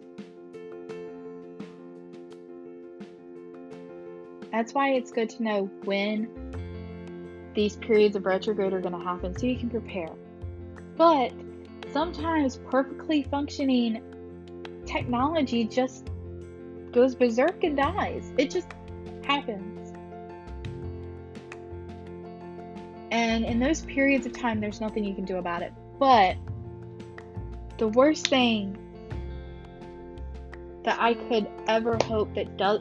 [4.52, 6.28] That's why it's good to know when
[7.54, 10.10] these periods of retrograde are going to happen so you can prepare.
[10.96, 11.32] But
[11.92, 14.02] sometimes perfectly functioning
[14.86, 16.08] technology just
[16.92, 18.32] goes berserk and dies.
[18.38, 18.68] It just
[19.24, 19.79] happens.
[23.10, 25.72] And in those periods of time, there's nothing you can do about it.
[25.98, 26.36] But
[27.78, 28.76] the worst thing
[30.84, 32.80] that I could ever hope that does.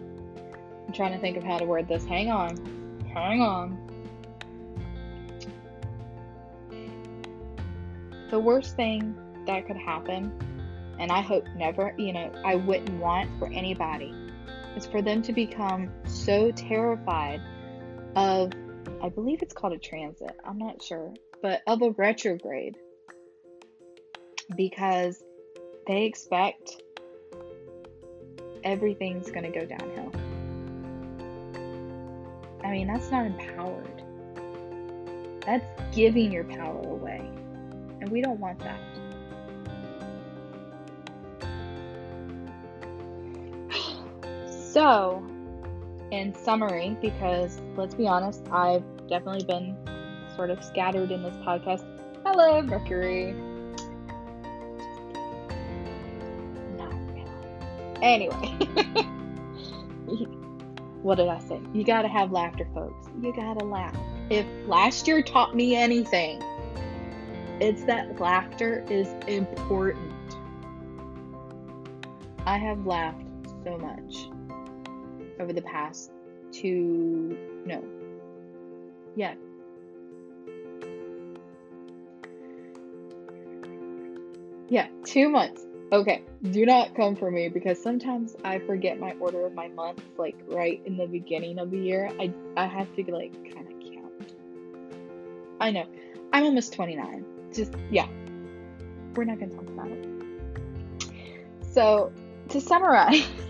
[0.87, 2.05] I'm trying to think of how to word this.
[2.05, 2.55] Hang on.
[3.13, 3.89] Hang on.
[8.29, 9.15] the worst thing
[9.45, 10.31] that could happen,
[10.99, 14.13] and I hope never, you know, I wouldn't want for anybody,
[14.75, 17.41] is for them to become so terrified
[18.15, 18.51] of,
[19.01, 22.77] I believe it's called a transit, I'm not sure, but of a retrograde
[24.55, 25.23] because
[25.87, 26.81] they expect
[28.63, 30.11] everything's going to go downhill.
[32.63, 34.03] I mean, that's not empowered.
[35.45, 35.65] That's
[35.95, 37.27] giving your power away.
[38.01, 38.79] And we don't want that.
[44.71, 45.23] So,
[46.11, 49.77] in summary, because let's be honest, I've definitely been
[50.35, 51.85] sort of scattered in this podcast.
[52.25, 53.35] Hello, Mercury.
[58.01, 58.33] Anyway.
[61.01, 61.59] what did I say?
[61.73, 63.07] You gotta have laughter, folks.
[63.21, 63.95] You gotta laugh.
[64.29, 66.41] If last year taught me anything,
[67.59, 70.13] it's that laughter is important.
[72.45, 73.25] I have laughed
[73.63, 74.29] so much
[75.39, 76.11] over the past
[76.51, 77.83] two, no,
[79.15, 79.35] yeah.
[84.69, 85.65] Yeah, two months.
[85.91, 86.21] Okay,
[86.51, 90.35] do not come for me because sometimes I forget my order of my months, like
[90.47, 92.11] right in the beginning of the year.
[92.19, 94.33] I I have to like kind of count.
[95.59, 95.85] I know,
[96.31, 97.25] I'm almost 29.
[97.51, 98.07] Just yeah,
[99.15, 100.05] we're not gonna talk about it.
[101.71, 102.11] So
[102.49, 103.27] to summarize,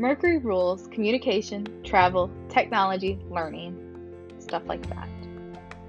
[0.00, 3.76] Mercury rules communication, travel, technology, learning,
[4.38, 5.10] stuff like that.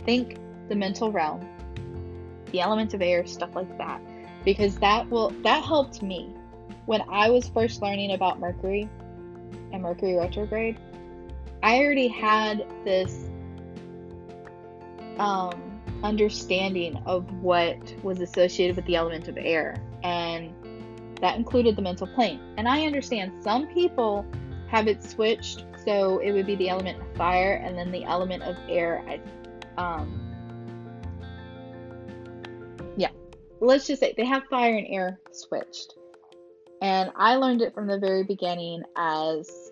[0.06, 0.36] Think
[0.68, 1.48] the mental realm,
[2.52, 4.02] the element of air, stuff like that.
[4.44, 6.36] Because that will that helped me
[6.88, 8.90] when I was first learning about Mercury
[9.72, 10.78] and Mercury retrograde.
[11.64, 13.30] I already had this
[15.20, 15.54] um,
[16.04, 20.54] understanding of what was associated with the element of air and
[21.22, 22.40] that included the mental plane.
[22.58, 24.26] And I understand some people
[24.68, 28.44] have it switched, so it would be the element of fire and then the element
[28.44, 29.04] of air.
[29.78, 30.34] Um,
[32.98, 33.10] yeah,
[33.60, 35.96] let's just say they have fire and air switched.
[36.82, 39.72] And I learned it from the very beginning as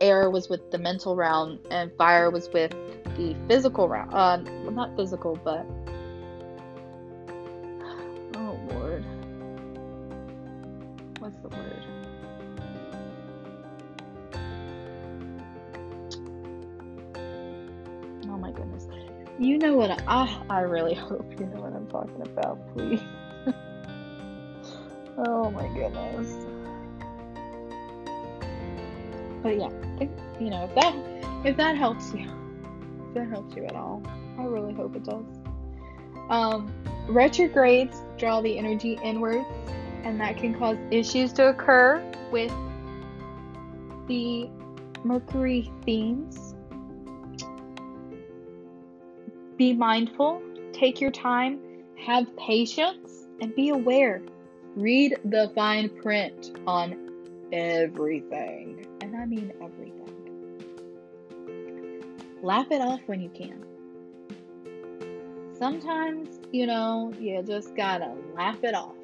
[0.00, 2.72] air was with the mental realm and fire was with
[3.16, 4.08] the physical realm.
[4.12, 5.66] Uh, well, not physical, but
[11.30, 11.84] what's the word?
[18.28, 18.86] Oh my goodness.
[19.38, 23.00] You know what I I really hope you know what I'm talking about, please.
[25.18, 26.46] oh my goodness.
[29.42, 29.70] But yeah,
[30.00, 30.94] if, you know, if that
[31.46, 32.28] if that helps you,
[33.08, 34.02] if that helps you at all,
[34.38, 35.24] I really hope it does.
[36.28, 36.72] Um,
[37.08, 39.48] retrogrades draw the energy inwards
[40.04, 42.52] and that can cause issues to occur with
[44.06, 44.48] the
[45.04, 46.54] Mercury themes.
[49.56, 50.42] Be mindful,
[50.72, 51.60] take your time,
[52.06, 54.22] have patience, and be aware.
[54.74, 57.08] Read the fine print on
[57.52, 59.96] everything, and I mean everything.
[62.42, 63.64] Laugh it off when you can.
[65.58, 68.94] Sometimes, you know, you just gotta laugh it off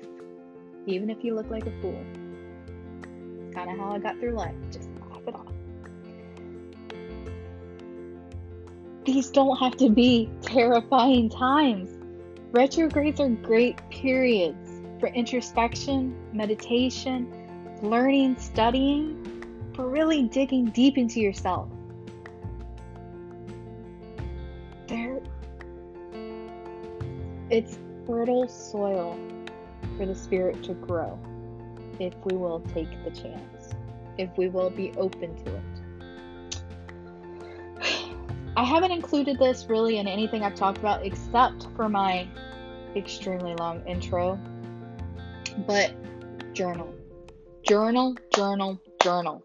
[0.87, 2.05] even if you look like a fool.
[3.41, 4.55] It's kind of how I got through life.
[4.71, 5.47] Just laugh it off.
[9.05, 11.91] These don't have to be terrifying times.
[12.53, 14.71] Retrogrades are great periods
[15.01, 17.33] for introspection, meditation,
[17.83, 19.23] learning, studying,
[19.75, 21.69] for really digging deep into yourself.
[24.89, 25.21] There,
[27.51, 29.19] it's fertile soil
[29.97, 31.19] for the Spirit to grow
[31.99, 33.75] if we will take the chance,
[34.19, 35.63] if we will be open to it.
[38.57, 42.29] I haven't included this really in anything I've talked about except for my
[42.95, 44.39] extremely long intro,
[45.67, 45.95] but
[46.55, 46.93] journal.
[47.63, 49.43] Journal, journal, journal.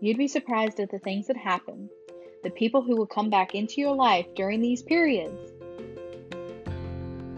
[0.00, 1.90] You'd be surprised at the things that happen,
[2.42, 5.52] the people who will come back into your life during these periods.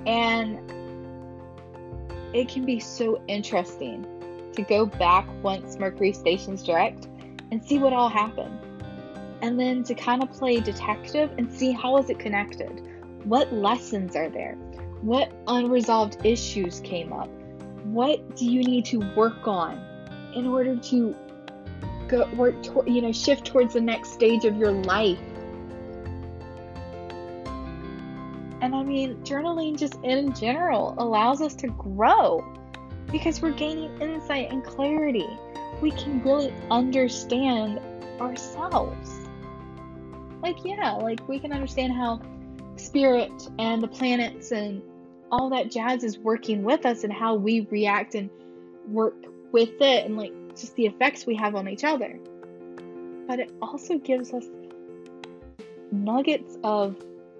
[0.06, 0.81] And
[2.34, 4.06] it can be so interesting
[4.54, 7.08] to go back once Mercury stations direct
[7.50, 8.58] and see what all happened.
[9.42, 12.70] And then to kind of play detective and see how is it connected?
[13.24, 14.54] What lessons are there?
[15.02, 17.28] What unresolved issues came up?
[17.84, 19.80] What do you need to work on
[20.34, 21.16] in order to
[22.08, 25.18] go work to, you know shift towards the next stage of your life?
[28.72, 32.42] And I mean, journaling just in general allows us to grow
[33.10, 35.28] because we're gaining insight and clarity.
[35.82, 37.80] We can really understand
[38.18, 39.10] ourselves.
[40.42, 42.22] Like, yeah, like we can understand how
[42.76, 44.80] spirit and the planets and
[45.30, 48.30] all that jazz is working with us and how we react and
[48.88, 49.16] work
[49.52, 52.18] with it and like just the effects we have on each other.
[53.28, 54.46] But it also gives us
[55.90, 56.96] nuggets of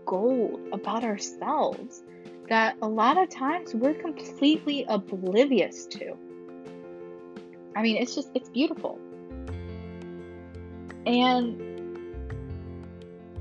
[0.07, 2.03] gold about ourselves
[2.49, 6.17] that a lot of times we're completely oblivious to.
[7.75, 8.99] I mean, it's just, it's beautiful.
[11.07, 11.61] And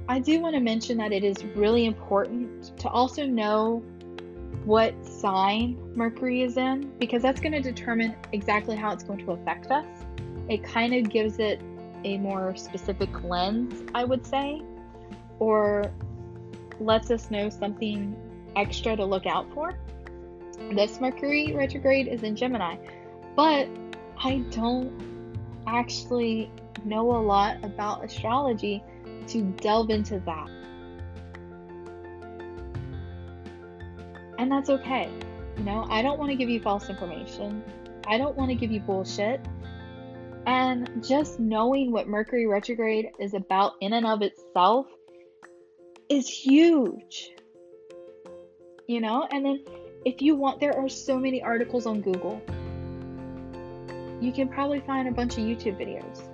[0.07, 3.84] I do want to mention that it is really important to also know
[4.66, 9.32] what sign Mercury is in because that's going to determine exactly how it's going to
[9.32, 9.86] affect us.
[10.49, 11.62] It kind of gives it
[12.03, 14.62] a more specific lens, I would say,
[15.39, 15.91] or
[16.82, 18.16] lets us know something
[18.56, 19.78] extra to look out for.
[20.74, 22.78] This Mercury retrograde is in Gemini,
[23.36, 23.68] but
[24.18, 24.92] I don't
[25.68, 26.52] actually
[26.86, 28.84] know a lot about astrology
[29.28, 30.50] to delve into that.
[34.38, 35.10] And that's okay.
[35.58, 37.64] You know, I don't want to give you false information.
[38.08, 39.46] I don't want to give you bullshit.
[40.48, 44.88] And just knowing what Mercury retrograde is about in and of itself
[46.12, 47.32] is huge.
[48.88, 49.64] You know, and then
[50.03, 52.41] if you want, there are so many articles on Google.
[54.20, 56.28] You can probably find a bunch of YouTube videos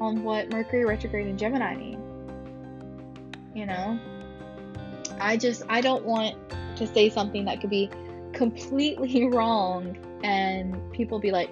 [0.00, 2.00] on what Mercury retrograde and Gemini mean.
[3.54, 3.98] You know,
[5.18, 6.36] I just, I don't want
[6.76, 7.90] to say something that could be
[8.32, 11.50] completely wrong and people be like,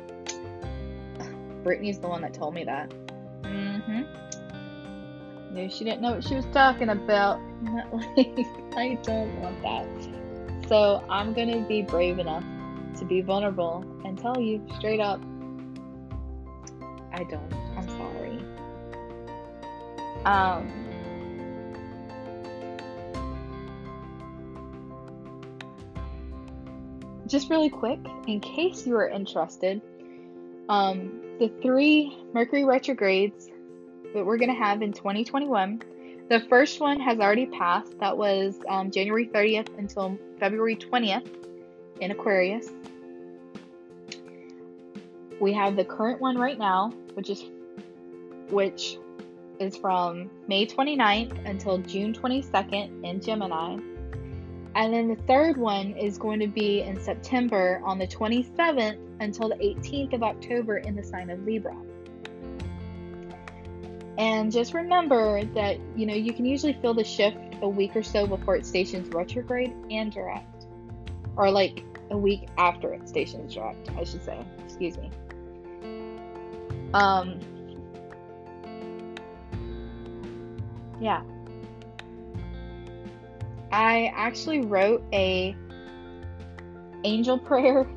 [1.65, 2.91] Brittany's the one that told me that.
[3.43, 4.03] Mm-hmm.
[5.55, 7.39] Knew she didn't know what she was talking about.
[8.77, 9.87] I don't want that.
[10.69, 12.43] So I'm gonna be brave enough
[12.99, 15.21] to be vulnerable and tell you straight up,
[17.13, 17.55] I don't.
[17.77, 18.39] I'm sorry.
[20.25, 20.73] Um
[27.29, 29.81] just really quick, in case you are interested,
[30.69, 33.49] um, the three Mercury retrogrades
[34.15, 35.83] that we're going to have in 2021.
[36.31, 37.99] The first one has already passed.
[37.99, 41.29] That was um, January 30th until February 20th
[42.01, 42.71] in Aquarius.
[45.41, 47.45] We have the current one right now, which is
[48.49, 48.99] which
[49.59, 53.79] is from May 29th until June 22nd in Gemini.
[54.77, 59.49] And then the third one is going to be in September on the 27th until
[59.49, 61.77] the 18th of October in the sign of Libra.
[64.17, 68.03] And just remember that, you know, you can usually feel the shift a week or
[68.03, 70.67] so before it stations retrograde and direct.
[71.37, 74.39] Or like a week after it stations direct, I should say.
[74.65, 75.11] Excuse me.
[76.93, 77.41] Um
[81.01, 81.23] Yeah.
[83.73, 85.57] I actually wrote a
[87.03, 87.89] angel prayer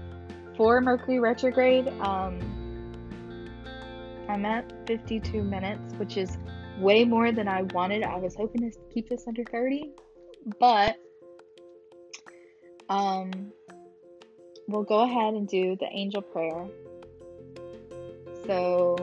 [0.56, 1.88] for Mercury retrograde.
[2.00, 2.38] Um,
[4.28, 6.38] I'm at 52 minutes, which is
[6.78, 8.02] way more than I wanted.
[8.02, 9.90] I was hoping to keep this under 30,
[10.58, 10.96] but
[12.88, 13.52] um,
[14.68, 16.66] we'll go ahead and do the angel prayer.
[18.46, 18.96] So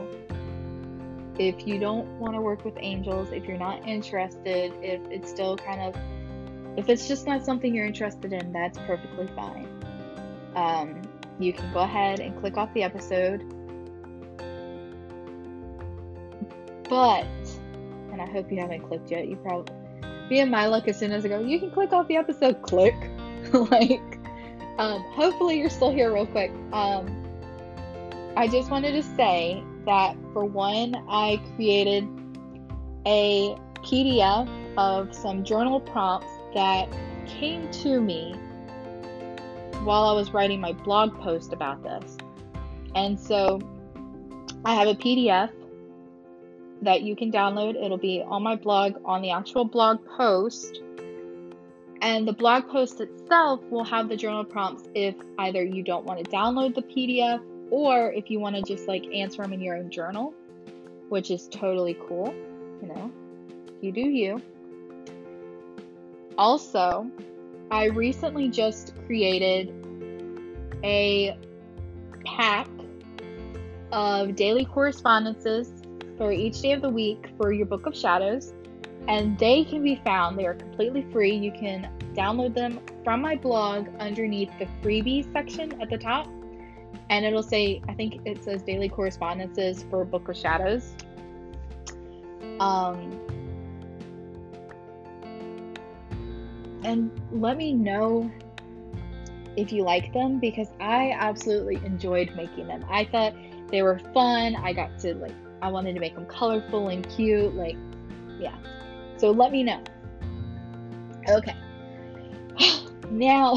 [1.38, 5.56] if you don't want to work with angels, if you're not interested, if it's still
[5.56, 5.96] kind of
[6.76, 9.68] if it's just not something you're interested in, that's perfectly fine.
[10.54, 11.02] Um,
[11.38, 13.42] you can go ahead and click off the episode.
[16.92, 17.24] But,
[18.12, 19.74] and I hope you haven't clicked yet, you probably,
[20.28, 22.60] be in my luck as soon as I go, you can click off the episode,
[22.60, 22.94] click.
[23.70, 24.18] like,
[24.76, 26.52] um, hopefully you're still here real quick.
[26.70, 27.08] Um,
[28.36, 32.06] I just wanted to say that for one, I created
[33.06, 36.94] a PDF of some journal prompts that
[37.26, 38.34] came to me
[39.82, 42.18] while I was writing my blog post about this.
[42.94, 43.62] And so
[44.66, 45.52] I have a PDF
[46.82, 47.82] that you can download.
[47.82, 50.80] It'll be on my blog on the actual blog post.
[52.02, 56.24] And the blog post itself will have the journal prompts if either you don't want
[56.24, 59.76] to download the PDF or if you want to just like answer them in your
[59.76, 60.34] own journal,
[61.08, 62.34] which is totally cool.
[62.82, 63.12] You know,
[63.80, 64.42] you do you.
[66.36, 67.06] Also,
[67.70, 69.72] I recently just created
[70.82, 71.38] a
[72.24, 72.66] pack
[73.92, 75.81] of daily correspondences
[76.22, 78.52] for each day of the week for your Book of Shadows,
[79.08, 80.38] and they can be found.
[80.38, 81.34] They are completely free.
[81.34, 86.28] You can download them from my blog underneath the freebies section at the top,
[87.10, 90.94] and it'll say, I think it says daily correspondences for Book of Shadows.
[92.60, 93.18] Um,
[96.84, 98.30] and let me know
[99.56, 102.84] if you like them because I absolutely enjoyed making them.
[102.88, 103.34] I thought
[103.72, 104.54] they were fun.
[104.54, 107.76] I got to like I wanted to make them colorful and cute like
[108.38, 108.56] yeah.
[109.16, 109.82] So let me know.
[111.28, 111.54] Okay.
[113.10, 113.56] now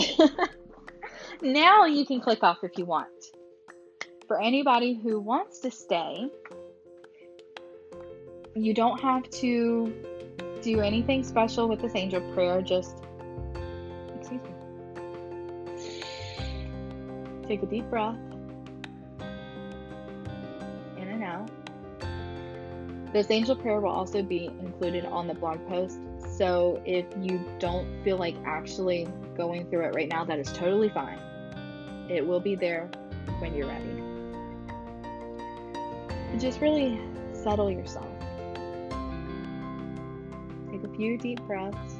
[1.42, 3.10] now you can click off if you want.
[4.28, 6.30] For anybody who wants to stay,
[8.56, 9.94] you don't have to
[10.62, 13.04] do anything special with this angel prayer, just
[14.16, 14.50] excuse me,
[17.48, 18.18] Take a deep breath.
[23.16, 26.02] This angel prayer will also be included on the blog post.
[26.36, 29.08] So if you don't feel like actually
[29.38, 31.18] going through it right now, that is totally fine.
[32.10, 32.90] It will be there
[33.40, 34.04] when you're ready.
[36.42, 37.00] Just really
[37.32, 38.12] settle yourself.
[40.70, 41.95] Take a few deep breaths.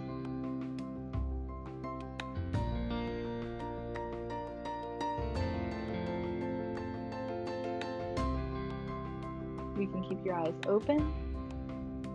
[9.78, 11.14] You can keep your eyes open.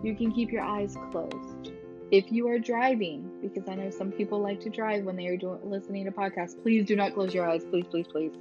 [0.03, 1.71] You can keep your eyes closed.
[2.09, 5.37] If you are driving, because I know some people like to drive when they are
[5.37, 7.63] doing, listening to podcasts, please do not close your eyes.
[7.63, 8.33] Please, please, please.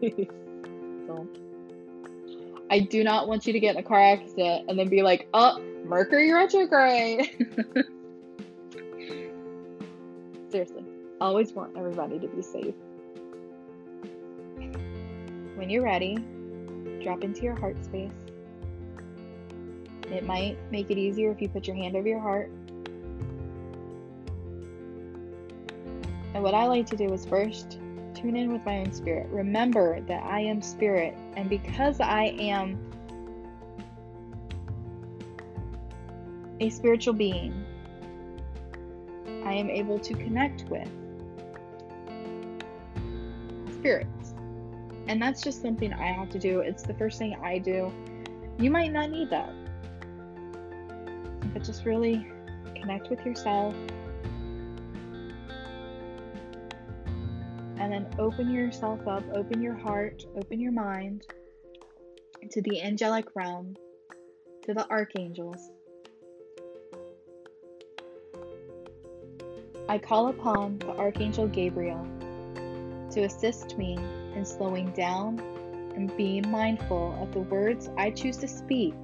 [1.06, 1.38] Don't.
[2.70, 5.28] I do not want you to get in a car accident and then be like,
[5.32, 7.30] oh, Mercury retrograde.
[10.50, 10.84] Seriously,
[11.20, 12.74] always want everybody to be safe.
[15.54, 16.18] When you're ready,
[17.02, 18.12] drop into your heart space.
[20.10, 22.50] It might make it easier if you put your hand over your heart.
[26.34, 27.78] And what I like to do is first
[28.14, 29.26] tune in with my own spirit.
[29.30, 32.78] Remember that I am spirit, and because I am
[36.60, 37.64] a spiritual being,
[39.44, 40.88] I am able to connect with
[43.74, 44.15] spirits.
[45.08, 46.60] And that's just something I have to do.
[46.60, 47.92] It's the first thing I do.
[48.58, 49.52] You might not need that.
[51.52, 52.26] But just really
[52.74, 53.74] connect with yourself.
[57.78, 61.26] And then open yourself up, open your heart, open your mind
[62.50, 63.76] to the angelic realm,
[64.64, 65.70] to the archangels.
[69.88, 72.04] I call upon the Archangel Gabriel
[73.12, 73.96] to assist me
[74.36, 75.40] in slowing down
[75.96, 78.94] and being mindful of the words I choose to speak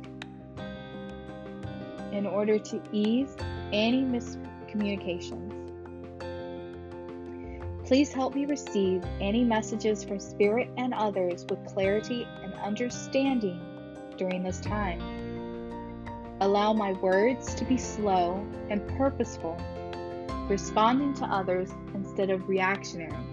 [2.12, 3.35] in order to ease
[3.72, 5.59] any miscommunications.
[7.87, 13.61] Please help me receive any messages from Spirit and others with clarity and understanding
[14.16, 15.01] during this time.
[16.41, 19.57] Allow my words to be slow and purposeful,
[20.49, 23.32] responding to others instead of reactionary.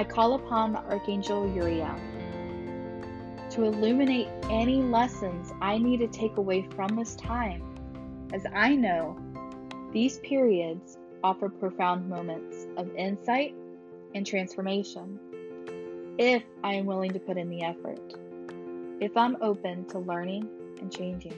[0.00, 1.94] I call upon the Archangel Uriel
[3.50, 7.62] to illuminate any lessons I need to take away from this time,
[8.32, 9.18] as I know
[9.92, 13.54] these periods offer profound moments of insight
[14.14, 15.20] and transformation
[16.16, 18.14] if I am willing to put in the effort,
[19.02, 20.48] if I'm open to learning
[20.80, 21.34] and changing.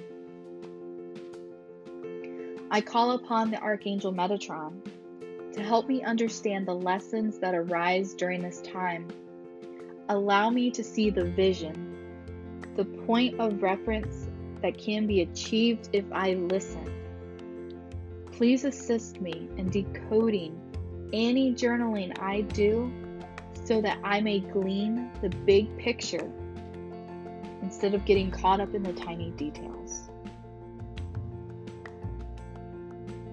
[2.70, 4.91] I call upon the Archangel Metatron
[5.53, 9.09] to help me understand the lessons that arise during this time.
[10.09, 11.96] Allow me to see the vision,
[12.76, 14.28] the point of reference
[14.62, 16.88] that can be achieved if I listen.
[18.32, 20.59] Please assist me in decoding
[21.12, 22.90] any journaling I do
[23.64, 26.30] so that I may glean the big picture
[27.62, 30.09] instead of getting caught up in the tiny details.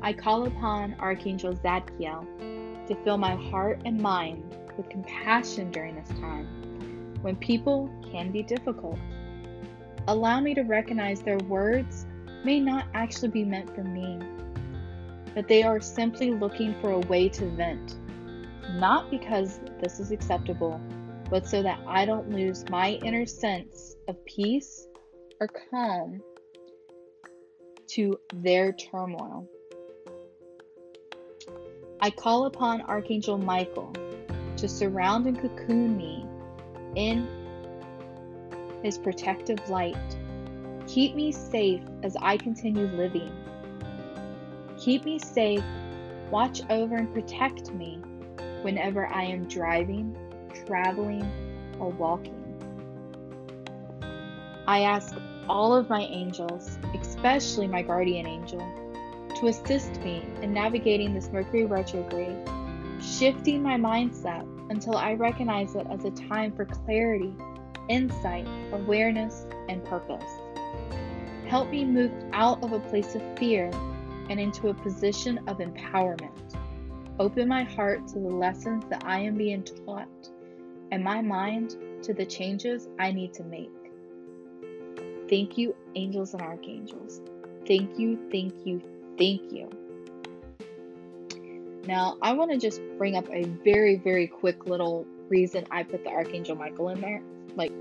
[0.02, 2.26] I call upon Archangel Zadkiel
[2.88, 6.48] to fill my heart and mind with compassion during this time
[7.22, 8.98] when people can be difficult.
[10.08, 12.06] Allow me to recognize their words
[12.46, 14.20] may not actually be meant for me,
[15.36, 17.98] but they are simply looking for a way to vent,
[18.76, 20.80] not because this is acceptable,
[21.30, 24.88] but so that I don't lose my inner sense of peace
[25.42, 26.22] or calm
[27.88, 29.48] to their turmoil.
[32.02, 33.92] I call upon Archangel Michael
[34.56, 36.26] to surround and cocoon me
[36.96, 37.28] in
[38.82, 39.98] his protective light.
[40.88, 43.32] Keep me safe as I continue living.
[44.78, 45.64] Keep me safe,
[46.32, 48.00] watch over and protect me
[48.62, 50.16] whenever I am driving,
[50.66, 51.30] traveling,
[51.80, 52.36] or walking.
[54.68, 55.18] I ask
[55.50, 58.62] all of my angels, especially my guardian angel,
[59.40, 62.38] to assist me in navigating this Mercury retrograde,
[63.02, 67.34] shifting my mindset until I recognize it as a time for clarity,
[67.88, 70.30] insight, awareness, and purpose.
[71.48, 73.72] Help me move out of a place of fear
[74.30, 76.56] and into a position of empowerment.
[77.18, 80.30] Open my heart to the lessons that I am being taught
[80.92, 83.72] and my mind to the changes I need to make.
[85.30, 87.22] Thank you, angels and archangels.
[87.66, 88.82] Thank you, thank you,
[89.20, 89.70] Thank you.
[91.86, 96.04] Now, I want to just bring up a very, very quick little reason I put
[96.04, 97.22] the Archangel Michael in there.
[97.56, 97.72] Like,